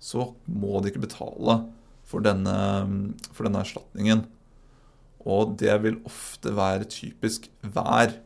så 0.00 0.32
må 0.48 0.80
de 0.80 0.90
ikke 0.90 1.04
betale 1.04 1.60
for 2.08 2.24
denne, 2.24 2.56
for 3.32 3.46
denne 3.46 3.62
erstatningen. 3.62 4.24
Og 5.20 5.56
det 5.60 5.74
vil 5.84 6.00
ofte 6.08 6.52
være 6.56 6.88
typisk 6.88 7.50
vær. 7.60 8.16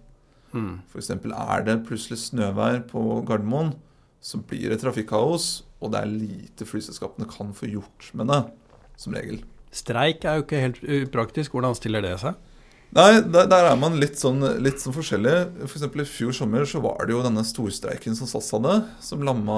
Mm. 0.55 0.79
F.eks. 0.87 1.11
er 1.11 1.65
det 1.67 1.81
plutselig 1.89 2.21
snøvær 2.23 2.85
på 2.91 3.03
Gardermoen, 3.27 3.75
så 4.25 4.39
blir 4.41 4.71
det 4.71 4.81
trafikkaos, 4.81 5.65
og 5.83 5.93
det 5.93 6.01
er 6.01 6.15
lite 6.15 6.67
flyselskapene 6.67 7.27
kan 7.29 7.51
få 7.53 7.69
gjort 7.69 8.09
med 8.17 8.31
det, 8.31 8.41
som 8.97 9.17
regel. 9.19 9.43
Streik 9.75 10.25
er 10.25 10.39
jo 10.39 10.45
ikke 10.45 10.63
helt 10.63 10.83
upraktisk. 11.03 11.55
Hvordan 11.55 11.75
stiller 11.79 12.05
det 12.05 12.17
seg? 12.23 12.37
Nei, 12.95 13.09
der, 13.27 13.49
der, 13.51 13.67
er 13.73 13.79
man 13.81 13.97
litt 13.99 14.21
sånn, 14.21 14.39
litt 14.63 14.79
sånn 14.79 14.95
forskjellig. 14.95 15.35
For 15.65 15.81
eksempel 15.81 16.05
I 16.05 16.07
fjor 16.07 16.35
sommer 16.37 16.67
så 16.71 16.79
var 16.85 17.09
det 17.09 17.17
jo 17.17 17.25
denne 17.25 17.43
storstreiken 17.47 18.15
som 18.15 18.29
SAS 18.31 18.53
hadde, 18.55 18.77
som 19.03 19.25
lamma 19.27 19.57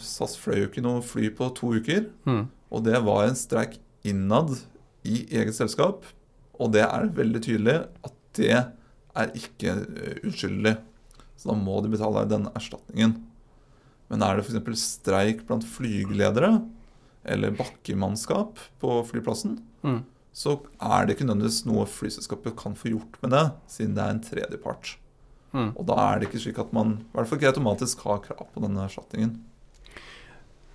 SAS 0.00 0.38
fløy 0.40 0.62
jo 0.62 0.70
ikke 0.70 0.84
noe 0.86 1.04
fly 1.04 1.28
på 1.36 1.50
to 1.58 1.74
uker. 1.76 2.06
Mm. 2.24 2.46
Og 2.72 2.86
det 2.86 3.02
var 3.04 3.26
en 3.26 3.36
streik 3.36 3.76
innad 4.08 4.54
i 5.04 5.26
eget 5.36 5.58
selskap. 5.58 6.08
Og 6.56 6.72
det 6.72 6.86
er 6.86 7.12
veldig 7.18 7.44
tydelig 7.44 7.76
at 8.08 8.16
det 8.38 8.54
er 8.56 9.36
ikke 9.36 9.74
uh, 9.82 10.16
uskyldig. 10.30 10.78
Så 11.36 11.52
da 11.52 11.58
må 11.60 11.82
de 11.84 11.92
betale 11.92 12.24
denne 12.30 12.54
erstatningen. 12.56 13.18
Men 14.08 14.24
er 14.24 14.38
det 14.38 14.48
f.eks. 14.48 14.88
streik 14.96 15.44
blant 15.48 15.66
flygeledere 15.68 16.56
eller 17.28 17.56
bakkemannskap 17.58 18.62
på 18.82 19.00
flyplassen, 19.10 19.58
mm 19.86 20.00
så 20.38 20.54
er 20.78 21.06
det 21.06 21.16
ikke 21.16 21.26
nødvendigvis 21.26 21.64
noe 21.66 21.84
flyselskapet 21.90 22.56
kan 22.60 22.76
få 22.78 22.92
gjort 22.92 23.18
med 23.24 23.34
det, 23.34 23.44
siden 23.70 23.96
det 23.96 24.04
er 24.04 24.14
en 24.14 24.22
tredjepart. 24.22 24.94
Mm. 25.50 25.70
Og 25.72 25.84
da 25.88 25.96
er 26.04 26.18
det 26.20 26.28
ikke 26.28 26.42
slik 26.44 26.60
at 26.62 26.74
man 26.76 26.98
i 27.00 27.16
hvert 27.16 27.30
fall 27.30 27.40
ikke 27.40 27.50
automatisk 27.54 28.04
har 28.06 28.20
krav 28.26 28.44
på 28.52 28.62
denne 28.62 28.84
erstatningen. 28.84 29.38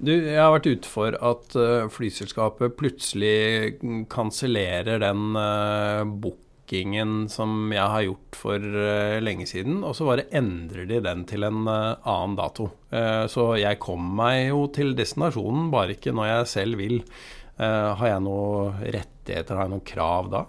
Du, 0.04 0.12
jeg 0.12 0.36
har 0.36 0.52
vært 0.52 0.68
ute 0.68 0.90
for 0.90 1.16
at 1.16 1.56
uh, 1.56 1.86
flyselskapet 1.94 2.76
plutselig 2.76 3.78
kansellerer 4.12 5.00
den 5.06 5.38
uh, 5.38 6.04
bookingen 6.64 7.28
som 7.30 7.72
jeg 7.76 7.84
har 7.84 8.06
gjort 8.08 8.38
for 8.40 8.64
uh, 8.64 9.20
lenge 9.20 9.46
siden, 9.50 9.82
og 9.84 9.96
så 9.98 10.08
bare 10.08 10.30
endrer 10.32 10.88
de 10.88 11.02
den 11.04 11.26
til 11.28 11.44
en 11.44 11.68
annen 11.68 12.36
dato. 12.40 12.72
så 13.30 13.56
jeg 13.58 13.80
kom 13.82 14.04
meg 14.16 14.50
jo 14.52 14.68
til 14.72 14.94
destinasjonen, 14.96 15.72
bare 15.74 15.98
ikke 15.98 16.14
når 16.16 16.28
jeg 16.30 16.50
selv 16.52 16.78
vil. 16.78 17.00
har 17.58 18.08
jeg 18.08 18.22
noen 18.22 18.76
rettigheter? 18.80 19.56
Har 19.56 19.68
jeg 19.68 19.74
noen 19.74 19.88
krav 19.88 20.30
da? 20.32 20.44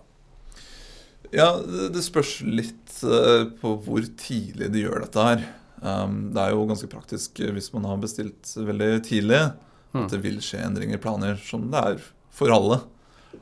Ja, 1.35 1.50
det 1.64 2.02
spørs 2.06 2.38
litt 2.47 3.00
eh, 3.02 3.47
på 3.59 3.75
hvor 3.83 4.04
tidlig 4.21 4.71
de 4.75 4.85
gjør 4.85 5.02
dette 5.02 5.26
her. 5.28 5.44
Um, 5.85 6.30
det 6.33 6.40
er 6.40 6.54
jo 6.54 6.66
ganske 6.68 6.88
praktisk 6.88 7.42
hvis 7.42 7.73
man 7.75 7.88
har 7.88 7.99
bestilt 8.00 8.52
veldig 8.54 8.90
tidlig, 9.04 9.40
at 9.50 9.97
mm. 9.97 10.06
det 10.12 10.21
vil 10.25 10.38
skje 10.44 10.62
endringer 10.64 10.97
i 10.97 11.02
planer, 11.02 11.40
som 11.42 11.66
det 11.73 11.83
er 11.90 12.06
for 12.35 12.54
alle. 12.54 12.80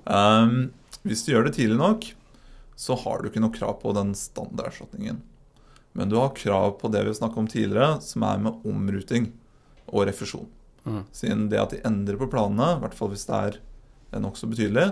Um, 0.09 0.73
hvis 1.05 1.26
du 1.26 1.35
gjør 1.35 1.47
det 1.49 1.57
tidlig 1.59 1.79
nok, 1.79 2.09
så 2.83 2.97
har 2.99 3.21
du 3.21 3.29
ikke 3.29 3.43
noe 3.43 3.55
krav 3.55 3.77
på 3.83 3.93
den 3.95 4.11
standarderstatningen. 4.19 5.21
Men 5.95 6.11
du 6.11 6.17
har 6.19 6.35
krav 6.35 6.81
på 6.81 6.89
det 6.91 7.05
vi 7.07 7.15
snakket 7.15 7.43
om 7.45 7.51
tidligere, 7.51 8.01
som 8.03 8.25
er 8.27 8.41
med 8.43 8.65
omruting 8.67 9.29
og 9.87 10.09
refusjon. 10.09 10.49
Mm. 10.83 11.03
Siden 11.15 11.45
det 11.53 11.61
at 11.62 11.75
de 11.77 11.83
endrer 11.87 12.19
på 12.19 12.27
planene, 12.33 12.73
i 12.75 12.81
hvert 12.83 12.97
fall 12.99 13.12
hvis 13.12 13.29
det 13.29 13.39
er 13.39 14.23
nokså 14.25 14.49
betydelig, 14.51 14.89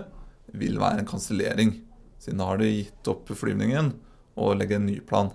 vil 0.55 0.79
være 0.79 1.01
en 1.01 1.09
kansellering. 1.09 1.73
Siden 2.21 2.39
da 2.39 2.47
har 2.51 2.61
de 2.61 2.69
gitt 2.69 3.11
opp 3.11 3.33
flyvningen 3.35 3.91
og 4.39 4.55
legger 4.61 4.79
en 4.79 4.87
ny 4.87 5.01
plan. 5.03 5.33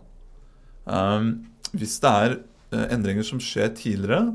Um, 0.87 1.29
hvis 1.77 1.99
det 2.01 2.15
er 2.23 2.39
uh, 2.73 2.87
endringer 2.95 3.27
som 3.27 3.43
skjer 3.43 3.75
tidligere, 3.77 4.33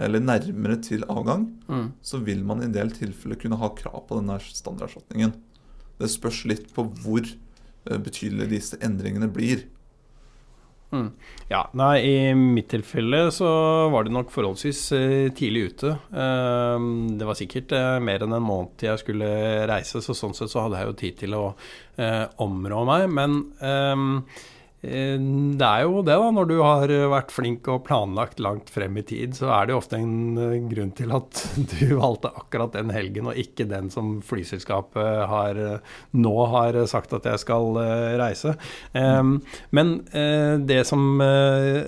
eller 0.00 0.22
nærmere 0.24 0.78
til 0.80 1.04
avgang, 1.12 1.44
mm. 1.68 1.86
så 2.00 2.22
vil 2.24 2.40
man 2.46 2.62
i 2.62 2.70
en 2.70 2.76
del 2.78 2.88
tilfeller 2.96 3.36
kunne 3.36 3.58
ha 3.60 3.68
krav 3.76 4.06
på 4.08 4.16
denne 4.16 4.38
standarderstatningen. 4.40 5.34
Det 6.00 6.08
spørs 6.08 6.46
litt 6.48 6.70
på 6.72 6.86
hvor 7.02 7.26
betydelige 7.84 8.50
disse 8.54 8.80
endringene 8.84 9.30
blir. 9.32 9.64
Mm. 10.90 11.12
Ja, 11.46 11.60
nei, 11.78 11.94
I 12.02 12.14
mitt 12.34 12.66
tilfelle 12.72 13.28
så 13.34 13.48
var 13.92 14.06
det 14.06 14.14
nok 14.14 14.32
forholdsvis 14.34 14.80
uh, 14.96 15.28
tidlig 15.38 15.68
ute. 15.70 15.92
Uh, 16.10 16.76
det 17.18 17.28
var 17.28 17.38
sikkert 17.38 17.74
uh, 17.78 17.98
mer 18.02 18.26
enn 18.26 18.34
en 18.34 18.46
måned 18.46 18.74
til 18.80 18.90
jeg 18.90 19.04
skulle 19.04 19.28
reise, 19.70 20.02
så 20.02 20.16
sånn 20.18 20.34
sett 20.34 20.50
så 20.50 20.66
hadde 20.66 20.80
jeg 20.80 20.90
jo 20.90 20.96
tid 21.04 21.20
til 21.22 21.36
å 21.38 21.44
eh, 22.00 22.24
områ 22.42 22.82
meg. 22.88 23.06
Men 23.14 23.38
ehm, 23.62 24.16
Eh, 24.24 24.59
det 24.80 25.66
er 25.66 25.82
jo 25.84 26.00
det, 26.00 26.16
da. 26.16 26.30
Når 26.32 26.48
du 26.48 26.54
har 26.62 26.92
vært 27.12 27.34
flink 27.34 27.68
og 27.68 27.82
planlagt 27.88 28.40
langt 28.40 28.70
frem 28.72 28.96
i 28.96 29.04
tid, 29.06 29.36
så 29.36 29.50
er 29.52 29.68
det 29.68 29.76
ofte 29.76 29.98
en 30.00 30.38
eh, 30.40 30.56
grunn 30.70 30.94
til 30.96 31.12
at 31.16 31.42
du 31.74 31.96
valgte 32.00 32.32
akkurat 32.32 32.76
den 32.78 32.92
helgen, 32.94 33.28
og 33.30 33.40
ikke 33.40 33.68
den 33.70 33.90
som 33.92 34.18
flyselskapet 34.24 35.26
har, 35.30 35.60
nå 36.16 36.36
har 36.54 36.80
sagt 36.90 37.12
at 37.16 37.28
jeg 37.28 37.44
skal 37.44 37.76
eh, 37.82 38.16
reise. 38.20 38.56
Men 39.70 39.92
det 40.66 40.82
som 40.88 41.20
Eh, 41.20 41.86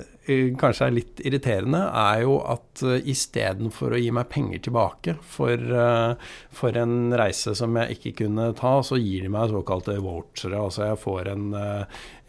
kanskje 0.59 0.87
er 0.87 0.95
litt 0.95 1.21
irriterende, 1.27 1.81
er 1.99 2.23
jo 2.23 2.37
at 2.47 2.83
uh, 2.87 2.95
istedenfor 3.11 3.97
å 3.97 4.01
gi 4.01 4.13
meg 4.15 4.31
penger 4.31 4.63
tilbake 4.69 5.17
for, 5.35 5.59
uh, 5.59 6.15
for, 6.55 6.79
en 6.79 7.15
reise 7.19 7.57
som 7.59 7.75
jeg 7.81 7.97
ikke 7.97 8.15
kunne 8.23 8.53
ta, 8.59 8.77
så 8.87 9.01
gir 9.01 9.27
de 9.27 9.33
meg 9.35 9.51
såkalte 9.51 9.99
vouchere. 10.03 10.61
Altså 10.61 10.87
jeg 10.93 11.01
får 11.03 11.33
en, 11.35 11.47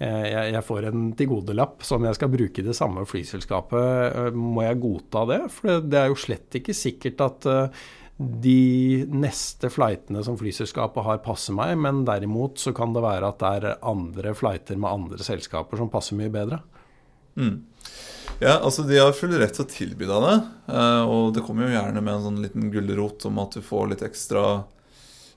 jeg 0.04 0.64
får 0.68 0.90
en 0.90 1.10
tilgodelapp 1.18 1.86
som 1.86 2.06
jeg 2.08 2.18
skal 2.18 2.32
bruke 2.34 2.62
i 2.62 2.66
det 2.66 2.78
samme 2.78 3.06
flyselskapet. 3.08 4.34
Må 4.36 4.66
jeg 4.66 4.82
godta 4.84 5.28
det? 5.30 5.42
For 5.54 5.84
det 5.86 6.00
er 6.02 6.10
jo 6.12 6.20
slett 6.20 6.60
ikke 6.60 6.76
sikkert 6.78 7.22
at 7.24 7.52
de 8.18 9.06
neste 9.10 9.70
flightene 9.74 10.22
som 10.26 10.38
flyselskapet 10.38 11.06
har, 11.06 11.24
passer 11.26 11.56
meg, 11.58 11.76
men 11.82 12.04
derimot 12.08 12.62
så 12.62 12.74
kan 12.76 12.94
det 12.94 13.04
være 13.04 13.32
at 13.32 13.42
det 13.42 13.54
er 13.58 13.86
andre 13.90 14.36
flighter 14.38 14.78
med 14.80 14.92
andre 14.92 15.26
selskaper 15.26 15.82
som 15.82 15.92
passer 15.94 16.18
mye 16.20 16.32
bedre. 16.34 16.62
Mm. 17.40 17.62
Ja, 18.44 18.58
altså 18.60 18.84
De 18.84 18.98
har 19.00 19.14
full 19.16 19.34
rett 19.40 19.56
til 19.56 19.66
å 19.66 19.70
tilby 19.72 20.08
deg 20.10 20.26
det. 20.26 20.38
Eh, 20.74 21.04
og 21.08 21.34
det 21.36 21.44
kommer 21.46 21.68
jo 21.68 21.76
gjerne 21.76 22.02
med 22.04 22.16
en 22.16 22.26
sånn 22.28 22.42
liten 22.44 22.72
gulrot 22.74 23.28
om 23.30 23.40
at 23.44 23.56
du 23.58 23.64
får 23.64 23.92
litt 23.92 24.04
ekstra 24.06 24.44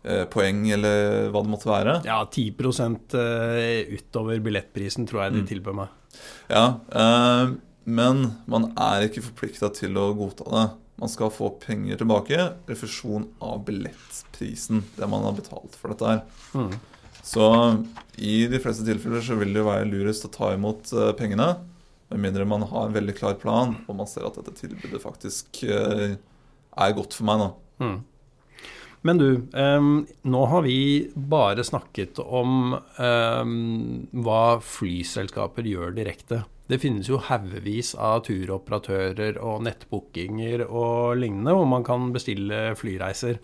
eh, 0.03 0.25
poeng, 0.33 0.65
eller 0.75 1.29
hva 1.31 1.45
det 1.45 1.53
måtte 1.53 1.71
være. 1.71 2.01
Ja, 2.09 2.23
10 2.25 2.57
eh, 3.21 3.93
utover 3.95 4.43
billettprisen 4.43 5.07
tror 5.09 5.27
jeg 5.27 5.37
de 5.37 5.45
mm. 5.45 5.53
tilbød 5.53 5.79
meg. 5.83 5.95
Ja, 6.49 6.65
men 7.87 8.23
man 8.49 8.71
er 8.81 9.05
ikke 9.07 9.23
forplikta 9.27 9.69
til 9.77 9.99
å 10.01 10.09
godta 10.17 10.49
det. 10.49 10.67
Man 10.97 11.13
skal 11.13 11.29
få 11.31 11.51
penger 11.61 12.01
tilbake. 12.01 12.39
Refusjon 12.71 13.29
av 13.45 13.61
billettprisen, 13.69 14.81
det 14.97 15.09
man 15.13 15.27
har 15.29 15.37
betalt 15.37 15.77
for 15.77 15.93
dette 15.93 16.09
her. 16.09 16.23
Mm. 16.57 16.73
Så 17.27 17.47
i 18.17 18.47
de 18.49 18.59
fleste 18.63 18.87
tilfeller 18.87 19.23
så 19.23 19.37
vil 19.37 19.53
det 19.55 19.67
være 19.67 19.87
lurest 19.91 20.25
å 20.25 20.33
ta 20.33 20.55
imot 20.57 20.95
pengene 21.21 21.53
med 22.13 22.23
mindre 22.23 22.47
man 22.49 22.67
har 22.71 22.87
en 22.87 22.97
veldig 22.97 23.15
klar 23.19 23.39
plan 23.41 23.75
og 23.87 23.97
man 23.99 24.11
ser 24.11 24.27
at 24.29 24.39
dette 24.39 24.55
tilbudet 24.61 25.03
faktisk 25.03 25.63
eh, 25.67 26.19
er 26.77 26.97
godt 26.97 27.17
for 27.17 27.29
meg. 27.29 27.43
da. 27.43 27.87
Mm. 27.87 27.97
Men 29.07 29.21
du, 29.21 29.29
um, 29.55 30.07
nå 30.27 30.43
har 30.51 30.65
vi 30.67 30.79
bare 31.15 31.65
snakket 31.67 32.19
om 32.19 32.75
um, 32.75 34.07
hva 34.25 34.59
flyselskaper 34.65 35.69
gjør 35.69 35.95
direkte. 35.95 36.43
Det 36.67 36.81
finnes 36.83 37.07
jo 37.07 37.21
haugevis 37.23 37.93
av 37.95 38.25
turoperatører 38.27 39.39
og 39.39 39.63
nettbookinger 39.69 40.65
og 40.67 41.21
lignende 41.21 41.55
hvor 41.55 41.69
man 41.71 41.87
kan 41.87 42.11
bestille 42.15 42.73
flyreiser. 42.79 43.39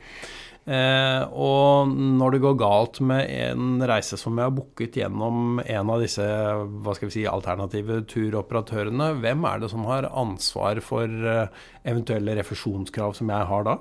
Eh, 0.62 1.22
og 1.34 1.90
når 1.90 2.36
det 2.36 2.40
går 2.44 2.58
galt 2.60 3.00
med 3.02 3.26
en 3.26 3.82
reise 3.88 4.14
som 4.20 4.36
jeg 4.38 4.46
har 4.46 4.54
booket 4.54 4.94
gjennom 5.00 5.58
en 5.58 5.90
av 5.90 6.02
disse 6.04 6.22
hva 6.22 6.94
skal 6.94 7.10
vi 7.10 7.16
si, 7.16 7.24
alternative 7.26 8.04
turoperatørene, 8.12 9.08
hvem 9.24 9.46
er 9.48 9.62
det 9.62 9.72
som 9.72 9.88
har 9.90 10.06
ansvar 10.06 10.78
for 10.86 11.10
eh, 11.10 11.62
eventuelle 11.82 12.36
refusjonskrav 12.38 13.16
som 13.18 13.32
jeg 13.34 13.50
har 13.50 13.66
da? 13.66 13.78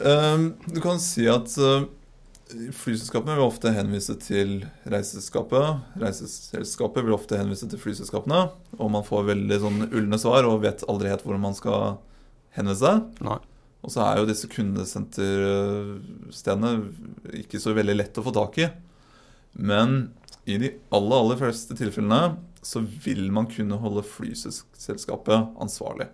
Um, 0.00 0.54
du 0.64 0.80
kan 0.80 0.96
si 1.02 1.26
at 1.28 1.52
uh, 1.60 1.84
flyselskapene 2.80 3.36
vil 3.36 3.44
ofte 3.44 3.74
henvise 3.76 4.16
til 4.22 4.62
reiseselskapet. 4.88 5.84
Reiseselskapet 6.00 7.04
vil 7.04 7.18
ofte 7.18 7.36
henvise 7.36 7.68
til 7.68 7.82
flyselskapene. 7.82 8.46
Og 8.80 8.92
man 8.96 9.04
får 9.04 9.28
veldig 9.34 9.60
sånn 9.60 9.84
ulne 9.90 10.20
svar 10.22 10.48
og 10.48 10.62
vet 10.64 10.86
aldri 10.88 11.12
helt 11.12 11.26
hvor 11.28 11.36
man 11.42 11.58
skal 11.58 11.98
henvende 12.56 12.80
seg. 12.80 13.04
Nei. 13.26 13.40
Og 13.80 13.88
så 13.94 14.02
er 14.04 14.18
jo 14.20 14.26
disse 14.28 14.44
kundesenterstedene 14.52 16.72
ikke 17.40 17.56
så 17.62 17.72
veldig 17.76 17.94
lett 17.96 18.18
å 18.20 18.24
få 18.26 18.32
tak 18.36 18.58
i. 18.60 18.66
Men 19.56 20.10
i 20.48 20.58
de 20.60 20.68
aller, 20.94 21.16
aller 21.16 21.36
fleste 21.40 21.74
tilfellene 21.78 22.36
så 22.64 22.78
vil 22.84 23.30
man 23.32 23.46
kunne 23.50 23.78
holde 23.80 24.02
flyselskapet 24.04 25.46
ansvarlig. 25.62 26.08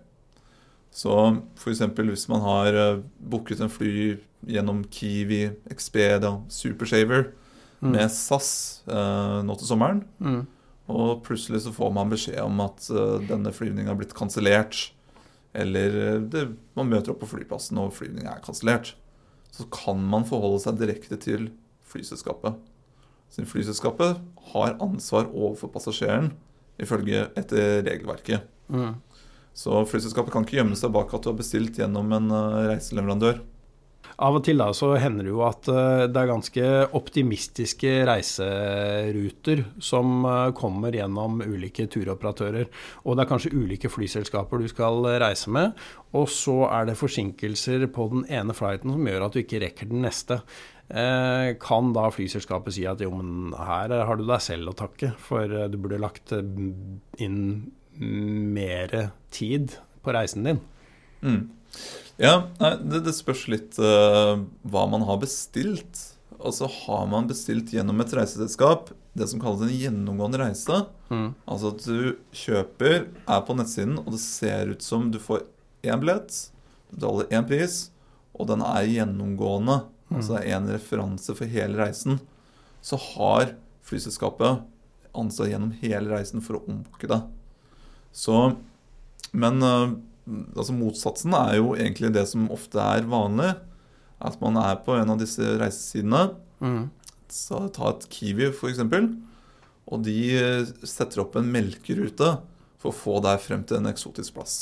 Så 0.95 1.11
f.eks. 1.59 1.81
hvis 1.99 2.29
man 2.31 2.41
har 2.45 2.67
eh, 2.73 3.01
booket 3.19 3.59
en 3.61 3.69
fly 3.69 4.15
gjennom 4.47 4.83
Kiwi, 4.93 5.49
Expedia, 5.73 6.37
Supershaver 6.49 7.33
Mm. 7.77 7.91
med 7.93 8.09
SAS 8.09 8.81
eh, 8.89 9.43
nå 9.45 9.53
til 9.59 9.67
sommeren, 9.69 9.99
Mm. 10.17 10.47
og 10.89 11.19
plutselig 11.27 11.59
så 11.61 11.69
får 11.75 11.91
man 11.93 12.09
beskjed 12.09 12.39
om 12.41 12.57
at 12.63 12.87
eh, 12.89 13.19
denne 13.29 13.51
flyvningen 13.53 13.85
har 13.91 13.99
blitt 13.99 14.15
kansellert, 14.17 14.73
eller 15.57 15.99
eh, 16.03 16.21
det, 16.21 16.47
man 16.77 16.89
møter 16.91 17.13
opp 17.13 17.21
på 17.23 17.31
flyplassen 17.33 17.79
og 17.81 17.95
flyvningen 17.97 18.29
er 18.31 18.43
kansellert, 18.45 18.93
så 19.53 19.65
kan 19.73 20.01
man 20.11 20.27
forholde 20.27 20.61
seg 20.63 20.79
direkte 20.81 21.17
til 21.21 21.49
flyselskapet. 21.87 22.57
Så 23.33 23.43
flyselskapet 23.47 24.21
har 24.53 24.77
ansvar 24.83 25.27
overfor 25.33 25.71
passasjeren 25.73 26.31
ifølge 26.81 27.25
etter 27.39 27.81
regelverket. 27.87 28.45
Mm. 28.69 28.95
Så 29.57 29.81
flyselskapet 29.89 30.33
kan 30.33 30.45
ikke 30.45 30.59
gjemme 30.59 30.77
seg 30.77 30.93
bak 30.93 31.13
at 31.15 31.25
du 31.25 31.31
har 31.31 31.39
bestilt 31.39 31.79
gjennom 31.79 32.11
en 32.13 32.29
eh, 32.29 32.59
reiseleverandør. 32.73 33.41
Av 34.17 34.33
og 34.33 34.43
til 34.47 34.57
da 34.57 34.71
så 34.73 34.93
hender 34.97 35.27
det 35.27 35.31
jo 35.33 35.43
at 35.45 35.67
eh, 35.69 36.05
det 36.09 36.21
er 36.21 36.29
ganske 36.31 36.69
optimistiske 36.97 37.91
reiseruter 38.09 39.63
som 39.83 40.23
eh, 40.25 40.51
kommer 40.57 40.95
gjennom 40.95 41.41
ulike 41.45 41.85
turoperatører. 41.93 42.69
Og 43.05 43.17
det 43.17 43.25
er 43.25 43.29
kanskje 43.29 43.53
ulike 43.53 43.91
flyselskaper 43.93 44.63
du 44.63 44.69
skal 44.71 45.05
reise 45.21 45.51
med. 45.53 45.77
Og 46.17 46.25
så 46.33 46.63
er 46.71 46.89
det 46.89 46.97
forsinkelser 46.97 47.85
på 47.93 48.07
den 48.15 48.25
ene 48.33 48.55
flighten 48.57 48.95
som 48.95 49.05
gjør 49.11 49.27
at 49.27 49.37
du 49.37 49.43
ikke 49.43 49.61
rekker 49.67 49.91
den 49.91 50.01
neste. 50.07 50.39
Eh, 50.89 51.51
Kan 51.61 51.91
da 51.93 52.07
flyselskapet 52.13 52.77
si 52.77 52.87
at 52.89 53.03
jo, 53.03 53.11
men 53.19 53.51
her 53.53 53.93
har 54.07 54.17
du 54.17 54.25
deg 54.25 54.41
selv 54.41 54.71
å 54.71 54.77
takke, 54.85 55.11
for 55.21 55.45
du 55.69 55.77
burde 55.77 56.01
lagt 56.01 56.33
inn 56.33 57.41
mer 57.97 58.97
tid 59.33 59.77
på 60.05 60.13
reisen 60.15 60.45
din? 60.47 60.59
Mm. 61.21 61.39
Ja, 62.17 62.47
det, 62.81 63.03
det 63.05 63.13
spørs 63.13 63.43
litt 63.51 63.77
uh, 63.77 64.39
hva 64.65 64.85
man 64.89 65.03
har 65.05 65.19
bestilt. 65.21 65.99
Altså 66.37 66.69
Har 66.69 67.05
man 67.09 67.27
bestilt 67.29 67.71
gjennom 67.73 68.01
et 68.01 68.13
reiseselskap 68.17 68.91
det 69.17 69.25
som 69.31 69.41
kalles 69.41 69.63
en 69.65 69.73
gjennomgående 69.73 70.39
reise, 70.43 70.85
Mm. 71.07 71.29
altså 71.47 71.69
at 71.71 71.85
du 71.87 72.17
kjøper, 72.35 73.05
er 73.31 73.43
på 73.47 73.53
nettsiden, 73.55 73.93
og 74.01 74.11
det 74.11 74.19
ser 74.19 74.73
ut 74.73 74.83
som 74.83 75.05
du 75.09 75.15
får 75.23 75.45
én 75.87 76.01
billett, 76.01 76.33
du 76.91 76.97
betaler 76.99 77.29
én 77.31 77.45
pris, 77.47 77.77
og 78.35 78.49
den 78.51 78.59
er 78.61 78.89
gjennomgående, 78.91 79.77
altså 80.11 80.35
det 80.35 80.41
er 80.43 80.57
én 80.57 80.67
referanse 80.67 81.31
for 81.33 81.47
hele 81.47 81.79
reisen, 81.79 82.19
så 82.83 82.99
har 83.15 83.53
flyselskapet 83.87 84.65
ansvar 85.15 85.47
gjennom 85.47 85.71
hele 85.79 86.11
reisen 86.11 86.43
for 86.43 86.59
å 86.59 86.65
ombooke 86.67 87.07
det. 87.09 87.21
Så, 88.11 88.35
men 89.31 89.63
eh, 89.63 89.95
altså 90.55 90.75
motsatsen 90.75 91.35
er 91.37 91.57
jo 91.59 91.73
egentlig 91.77 92.11
det 92.15 92.25
som 92.29 92.49
ofte 92.53 92.81
er 92.83 93.07
vanlig. 93.09 93.53
At 94.17 94.39
man 94.41 94.57
er 94.59 94.79
på 94.85 94.95
en 94.97 95.13
av 95.13 95.19
disse 95.21 95.55
reisesidene. 95.59 96.31
Mm. 96.63 96.87
Så 97.31 97.59
ta 97.75 97.91
et 97.91 98.07
Kiwi, 98.11 98.49
f.eks. 98.49 98.81
Og 99.87 100.03
de 100.03 100.17
eh, 100.35 100.71
setter 100.87 101.21
opp 101.23 101.37
en 101.37 101.51
melkerute 101.51 102.37
for 102.81 102.91
å 102.91 102.97
få 102.97 103.19
deg 103.23 103.39
frem 103.43 103.63
til 103.67 103.79
en 103.79 103.91
eksotisk 103.91 104.35
plass. 104.37 104.57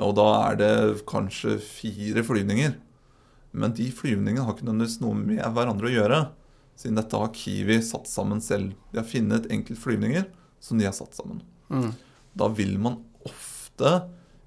Og 0.00 0.14
da 0.16 0.28
er 0.46 0.60
det 0.60 0.74
kanskje 1.10 1.58
fire 1.62 2.24
flyvninger. 2.24 2.76
Men 3.50 3.74
de 3.74 3.88
flyvningene 3.94 4.44
har 4.46 4.54
ikke 4.54 4.68
nødvendigvis 4.68 5.00
noe 5.02 5.18
med 5.18 5.42
hverandre 5.42 5.90
å 5.90 5.94
gjøre. 5.94 6.20
Siden 6.78 7.00
dette 7.00 7.18
har 7.18 7.34
Kiwi 7.36 7.80
satt 7.84 8.08
sammen 8.08 8.40
selv. 8.44 8.76
De 8.92 9.02
har 9.02 9.08
funnet 9.08 9.50
enkeltflyvninger 9.50 10.28
som 10.62 10.80
de 10.80 10.86
har 10.86 10.94
satt 10.96 11.18
sammen. 11.18 11.42
Mm. 11.68 11.90
Da 12.38 12.48
vil 12.54 12.76
man 12.80 13.00
ofte 13.26 13.96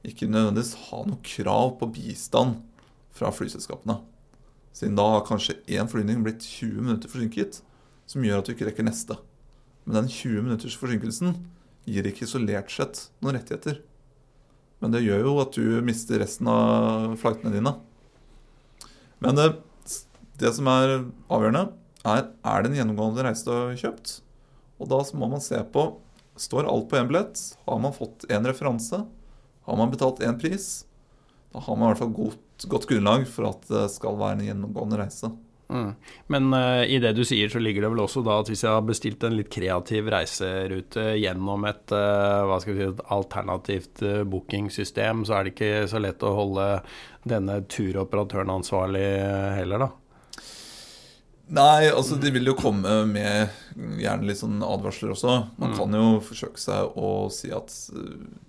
ikke 0.08 0.28
nødvendigvis 0.28 0.76
ha 0.90 1.04
noe 1.08 1.22
krav 1.24 1.78
på 1.80 1.90
bistand 1.96 2.60
fra 3.16 3.32
flyselskapene. 3.32 4.00
Siden 4.74 4.98
da 4.98 5.06
har 5.16 5.28
kanskje 5.28 5.60
én 5.70 5.90
flyvning 5.90 6.24
blitt 6.26 6.44
20 6.44 6.82
minutter 6.82 7.12
forsinket, 7.12 7.62
som 8.10 8.26
gjør 8.26 8.42
at 8.42 8.50
du 8.50 8.54
ikke 8.56 8.68
rekker 8.72 8.88
neste. 8.88 9.18
Men 9.86 10.02
den 10.02 10.12
20 10.12 10.48
minutters 10.48 10.78
forsinkelsen 10.80 11.36
gir 11.88 12.08
ikke 12.08 12.26
isolert 12.28 12.72
sett 12.72 13.08
noen 13.22 13.38
rettigheter. 13.38 13.82
Men 14.84 14.96
det 14.96 15.04
gjør 15.06 15.28
jo 15.28 15.36
at 15.44 15.56
du 15.56 15.80
mister 15.86 16.20
resten 16.20 16.50
av 16.52 17.14
flightene 17.22 17.54
dine. 17.54 17.76
Men 19.24 19.40
det, 19.40 19.48
det 20.42 20.52
som 20.58 20.68
er 20.72 20.98
avgjørende, 21.32 21.70
er 22.04 22.26
er 22.44 22.64
det 22.64 22.72
en 22.72 22.80
gjennomgående 22.82 23.24
reise 23.24 23.48
du 23.48 23.54
har 23.54 23.78
kjøpt. 23.80 24.18
Og 24.82 24.90
da 24.92 25.00
må 25.16 25.30
man 25.32 25.44
se 25.44 25.60
på 25.72 25.94
Står 26.34 26.66
alt 26.66 26.88
på 26.90 26.98
én 26.98 27.06
billett? 27.06 27.38
Har 27.68 27.78
man 27.78 27.94
fått 27.94 28.24
én 28.26 28.42
referanse? 28.50 29.04
Har 29.68 29.80
man 29.80 29.94
betalt 29.94 30.22
én 30.24 30.40
pris? 30.40 30.86
Da 31.54 31.62
har 31.64 31.78
man 31.78 31.88
i 31.88 31.94
hvert 31.94 32.04
fall 32.04 32.16
godt, 32.18 32.68
godt 32.70 32.90
grunnlag 32.90 33.26
for 33.30 33.52
at 33.52 33.66
det 33.70 33.88
skal 33.94 34.20
være 34.20 34.40
en 34.40 34.48
gjennomgående 34.48 35.00
reise. 35.00 35.32
Mm. 35.74 35.94
Men 36.28 36.54
uh, 36.54 36.84
i 36.86 37.00
det 37.02 37.14
du 37.18 37.24
sier, 37.26 37.50
så 37.50 37.62
ligger 37.62 37.86
det 37.86 37.94
vel 37.94 38.04
også 38.04 38.22
da 38.26 38.36
at 38.42 38.50
hvis 38.52 38.62
jeg 38.66 38.76
har 38.76 38.84
bestilt 38.86 39.24
en 39.26 39.38
litt 39.38 39.50
kreativ 39.54 40.10
reiserute 40.12 41.06
gjennom 41.18 41.66
et, 41.70 41.86
uh, 41.96 42.44
hva 42.50 42.60
skal 42.62 42.76
vi 42.76 42.84
si, 42.84 42.90
et 42.92 43.04
alternativt 43.16 44.04
uh, 44.06 44.22
bookingsystem, 44.30 45.24
så 45.26 45.38
er 45.38 45.48
det 45.48 45.56
ikke 45.56 45.74
så 45.90 46.02
lett 46.04 46.26
å 46.26 46.36
holde 46.38 46.68
denne 47.30 47.62
turoperatøren 47.72 48.52
ansvarlig 48.54 49.06
heller, 49.58 49.88
da. 49.88 49.92
Nei, 51.50 51.90
altså 51.92 52.16
de 52.22 52.32
vil 52.32 52.46
jo 52.48 52.54
komme 52.56 52.94
med 53.10 53.50
gjerne 54.00 54.26
litt 54.30 54.40
sånn 54.40 54.62
advarsler 54.64 55.12
også. 55.14 55.34
Man 55.60 55.74
Mm. 55.74 55.78
kan 55.78 55.92
jo 56.00 56.20
forsøke 56.24 56.58
seg 56.58 56.96
å 56.96 57.30
si 57.32 57.52
at 57.52 57.70
uh, 57.94 58.00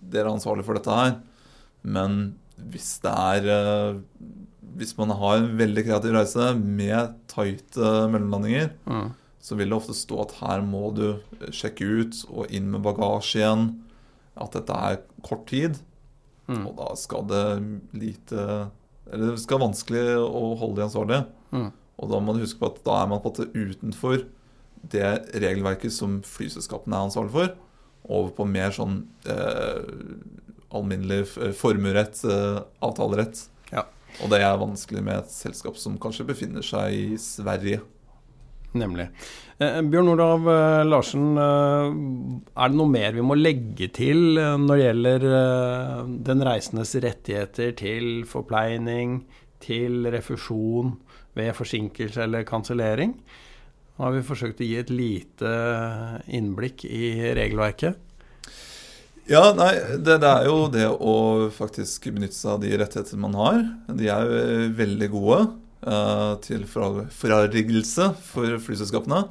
dere 0.00 0.28
er 0.28 0.34
ansvarlig 0.36 0.64
for 0.64 0.74
dette 0.78 0.94
her. 0.94 1.16
Men 1.82 2.34
hvis 2.70 3.00
det 3.02 3.10
er 3.12 3.48
uh, 3.50 4.00
Hvis 4.76 4.96
man 4.98 5.10
har 5.10 5.36
en 5.38 5.56
veldig 5.58 5.84
kreativ 5.86 6.14
reise 6.16 6.54
med 6.58 7.14
tighte 7.30 8.08
mellomlandinger, 8.10 8.70
Mm. 8.86 9.12
så 9.40 9.54
vil 9.56 9.68
det 9.70 9.76
ofte 9.76 9.94
stå 9.94 10.20
at 10.22 10.32
her 10.40 10.62
må 10.62 10.92
du 10.94 11.20
sjekke 11.52 11.84
ut 12.00 12.24
og 12.30 12.50
inn 12.50 12.70
med 12.72 12.82
bagasje 12.82 13.38
igjen. 13.42 13.80
At 14.36 14.50
dette 14.52 14.72
er 14.74 14.98
kort 15.22 15.46
tid. 15.46 15.78
Mm. 16.48 16.66
Og 16.66 16.76
da 16.76 16.94
skal 16.96 17.22
det 17.26 17.44
lite 17.94 18.70
Eller 19.12 19.30
det 19.34 19.38
skal 19.40 19.58
vanskelig 19.60 20.02
å 20.18 20.56
holde 20.58 20.76
de 20.76 20.82
ansvarlige. 20.88 21.26
Mm. 21.52 21.72
Og 22.00 22.10
da 22.10 22.18
må 22.20 22.34
du 22.34 22.42
huske 22.42 22.58
på 22.60 22.72
at 22.72 22.80
da 22.86 23.02
er 23.02 23.10
man 23.12 23.20
på 23.22 23.30
en 23.30 23.36
måte 23.36 23.52
utenfor 23.54 24.24
det 24.92 25.06
regelverket 25.40 25.94
som 25.94 26.18
flyselskapene 26.26 26.96
er 26.98 27.06
ansvarlig 27.06 27.32
for, 27.36 27.54
over 28.04 28.34
på 28.36 28.44
mer 28.50 28.74
sånn 28.74 28.98
eh, 29.30 29.78
alminnelig 30.74 31.22
f- 31.28 31.54
formuerett, 31.56 32.18
eh, 32.28 32.58
avtalerett. 32.84 33.46
Ja. 33.72 33.86
Og 34.20 34.28
det 34.34 34.42
er 34.44 34.58
vanskelig 34.60 35.00
med 35.06 35.22
et 35.22 35.32
selskap 35.32 35.78
som 35.80 35.96
kanskje 36.02 36.26
befinner 36.28 36.66
seg 36.66 36.92
i 36.98 37.16
Sverige. 37.22 37.80
Nemlig. 38.74 39.06
Eh, 39.62 39.78
Bjørn 39.86 40.10
Olav 40.16 40.48
eh, 40.50 40.82
Larsen, 40.90 41.30
eh, 41.38 41.88
er 42.58 42.72
det 42.74 42.76
noe 42.80 42.90
mer 42.90 43.14
vi 43.14 43.22
må 43.24 43.38
legge 43.38 43.86
til 43.94 44.34
eh, 44.36 44.56
når 44.58 44.74
det 44.74 44.88
gjelder 44.88 45.26
eh, 45.30 46.00
den 46.28 46.42
reisendes 46.50 46.96
rettigheter 47.06 47.72
til 47.78 48.10
forpleining, 48.28 49.20
til 49.64 50.10
refusjon 50.12 50.96
ved 51.34 51.54
forsinkelse 51.56 52.24
eller 52.26 52.46
kansellering? 52.48 53.16
Nå 53.94 54.08
har 54.08 54.14
vi 54.16 54.24
forsøkt 54.26 54.62
å 54.62 54.66
gi 54.66 54.78
et 54.80 54.90
lite 54.90 55.50
innblikk 56.34 56.86
i 56.88 57.14
regelverket. 57.36 58.00
Ja, 59.30 59.54
nei, 59.56 59.72
det, 60.04 60.18
det 60.20 60.30
er 60.30 60.48
jo 60.50 60.56
det 60.68 60.86
å 60.92 61.14
faktisk 61.54 62.10
benytte 62.12 62.36
seg 62.36 62.56
av 62.56 62.64
de 62.64 62.72
rettigheter 62.76 63.20
man 63.22 63.36
har. 63.38 63.60
De 63.88 64.10
er 64.12 64.26
jo 64.26 64.40
eh, 64.40 64.64
veldig 64.76 65.08
gode 65.14 65.38
eh, 65.86 66.32
til 66.44 66.66
frarigelse 66.68 68.10
for 68.26 68.58
flyselskapene. 68.66 69.22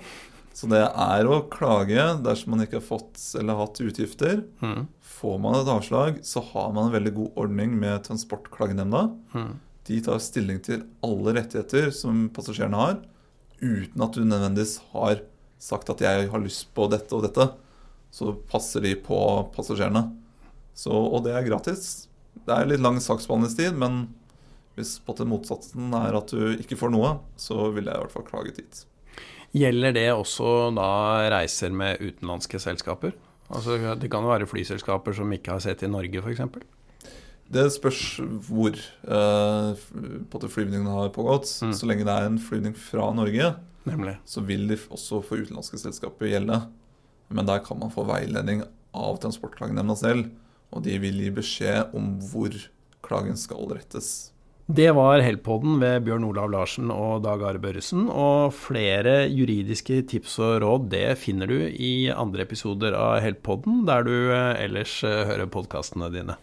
Så 0.54 0.70
det 0.70 0.82
er 0.82 1.28
å 1.30 1.44
klage 1.52 2.08
dersom 2.26 2.56
man 2.56 2.66
ikke 2.66 2.80
har 2.80 2.88
fått 2.88 3.22
eller 3.39 3.60
hatt 3.60 3.84
utgifter. 3.84 4.42
Mm. 4.63 4.88
Får 5.20 5.38
man 5.42 5.60
et 5.60 5.70
avslag, 5.76 6.20
så 6.26 6.42
har 6.54 6.74
man 6.74 6.88
en 6.88 6.96
veldig 6.96 7.13
god 7.20 7.39
ordning 7.46 7.78
med 7.82 8.06
Transportklagenemnda. 8.08 9.08
Mm. 9.34 9.54
De 9.88 10.00
tar 10.04 10.22
stilling 10.24 10.62
til 10.63 10.86
alle 11.04 11.36
rettigheter 11.36 11.91
som 11.96 12.28
passasjerene 12.34 12.80
har, 12.80 12.98
uten 13.60 14.06
at 14.06 14.15
du 14.15 14.24
nødvendigvis 14.24 14.78
har 14.93 15.22
sagt 15.60 15.89
at 15.89 16.02
'jeg 16.02 16.30
har 16.30 16.39
lyst 16.39 16.74
på 16.74 16.89
dette 16.91 17.12
og 17.15 17.24
dette'. 17.24 17.54
Så 18.12 18.36
passer 18.48 18.82
de 18.82 18.96
på 18.96 19.52
passasjerene. 19.56 20.12
Så, 20.76 20.91
og 20.91 21.24
det 21.24 21.34
er 21.34 21.48
gratis. 21.48 22.08
Det 22.46 22.54
er 22.54 22.65
litt 22.65 22.80
lang 22.84 23.00
saksbehandlingstid, 23.02 23.74
men 23.78 24.13
hvis 24.76 25.00
på 25.00 25.15
til 25.17 25.30
motsatsen 25.30 25.93
er 25.93 26.15
at 26.17 26.34
du 26.34 26.58
ikke 26.58 26.78
får 26.78 26.91
noe, 26.93 27.19
så 27.38 27.69
vil 27.74 27.86
jeg 27.86 27.93
i 27.93 28.02
hvert 28.04 28.12
fall 28.12 28.28
klage 28.28 28.56
dit. 28.58 28.86
Gjelder 29.54 29.93
det 29.93 30.08
også 30.10 30.74
da 30.74 31.30
reiser 31.30 31.69
med 31.69 32.02
utenlandske 32.02 32.58
selskaper? 32.62 33.13
Altså, 33.54 33.78
det 34.00 34.10
kan 34.10 34.26
jo 34.26 34.32
være 34.34 34.50
flyselskaper 34.50 35.13
som 35.13 35.30
ikke 35.36 35.54
har 35.54 35.62
sett 35.62 35.84
i 35.86 35.91
Norge, 35.91 36.24
f.eks. 36.24 36.41
Det 37.54 37.68
spørs 37.76 38.02
hvor 38.48 38.78
uh, 39.06 39.74
på 40.32 40.42
flyvningen 40.50 40.89
har 40.89 41.12
pågått. 41.13 41.50
Mm. 41.62 41.74
Så 41.78 41.89
lenge 41.89 42.08
det 42.08 42.16
er 42.16 42.30
en 42.30 42.42
flyvning 42.42 42.76
fra 42.78 43.12
Norge, 43.13 43.54
Nemlig. 43.89 44.18
så 44.26 44.42
vil 44.46 44.66
de 44.72 44.80
også 44.89 45.22
for 45.26 45.44
utenlandske 45.44 45.82
selskaper 45.82 46.32
gjelde. 46.32 46.63
Men 47.34 47.50
der 47.50 47.62
kan 47.66 47.80
man 47.82 47.94
få 47.94 48.06
veiledning 48.10 48.63
av 48.94 49.18
Transportklagenemnda 49.22 49.96
selv, 49.98 50.30
og 50.74 50.86
de 50.86 50.98
vil 51.02 51.22
gi 51.22 51.34
beskjed 51.34 51.94
om 51.98 52.16
hvor 52.32 52.54
klagen 53.06 53.38
skal 53.38 53.70
rettes. 53.74 54.34
Det 54.72 54.94
var 54.96 55.20
Heltpodden 55.20 55.76
ved 55.82 56.06
Bjørn 56.06 56.24
Olav 56.24 56.48
Larsen 56.54 56.92
og 56.94 57.26
Dag 57.26 57.42
Are 57.44 57.60
Børresen. 57.60 58.06
Og 58.08 58.54
flere 58.56 59.26
juridiske 59.28 60.00
tips 60.08 60.38
og 60.39 60.62
råd 60.63 60.88
det 60.94 61.18
finner 61.20 61.52
du 61.52 61.58
i 61.68 62.08
andre 62.13 62.48
episoder 62.48 62.96
av 62.96 63.20
Heltpodden, 63.26 63.84
der 63.89 64.08
du 64.08 64.16
eh, 64.32 64.63
ellers 64.63 65.02
eh, 65.04 65.26
hører 65.28 65.52
podkastene 65.52 66.08
dine. 66.16 66.39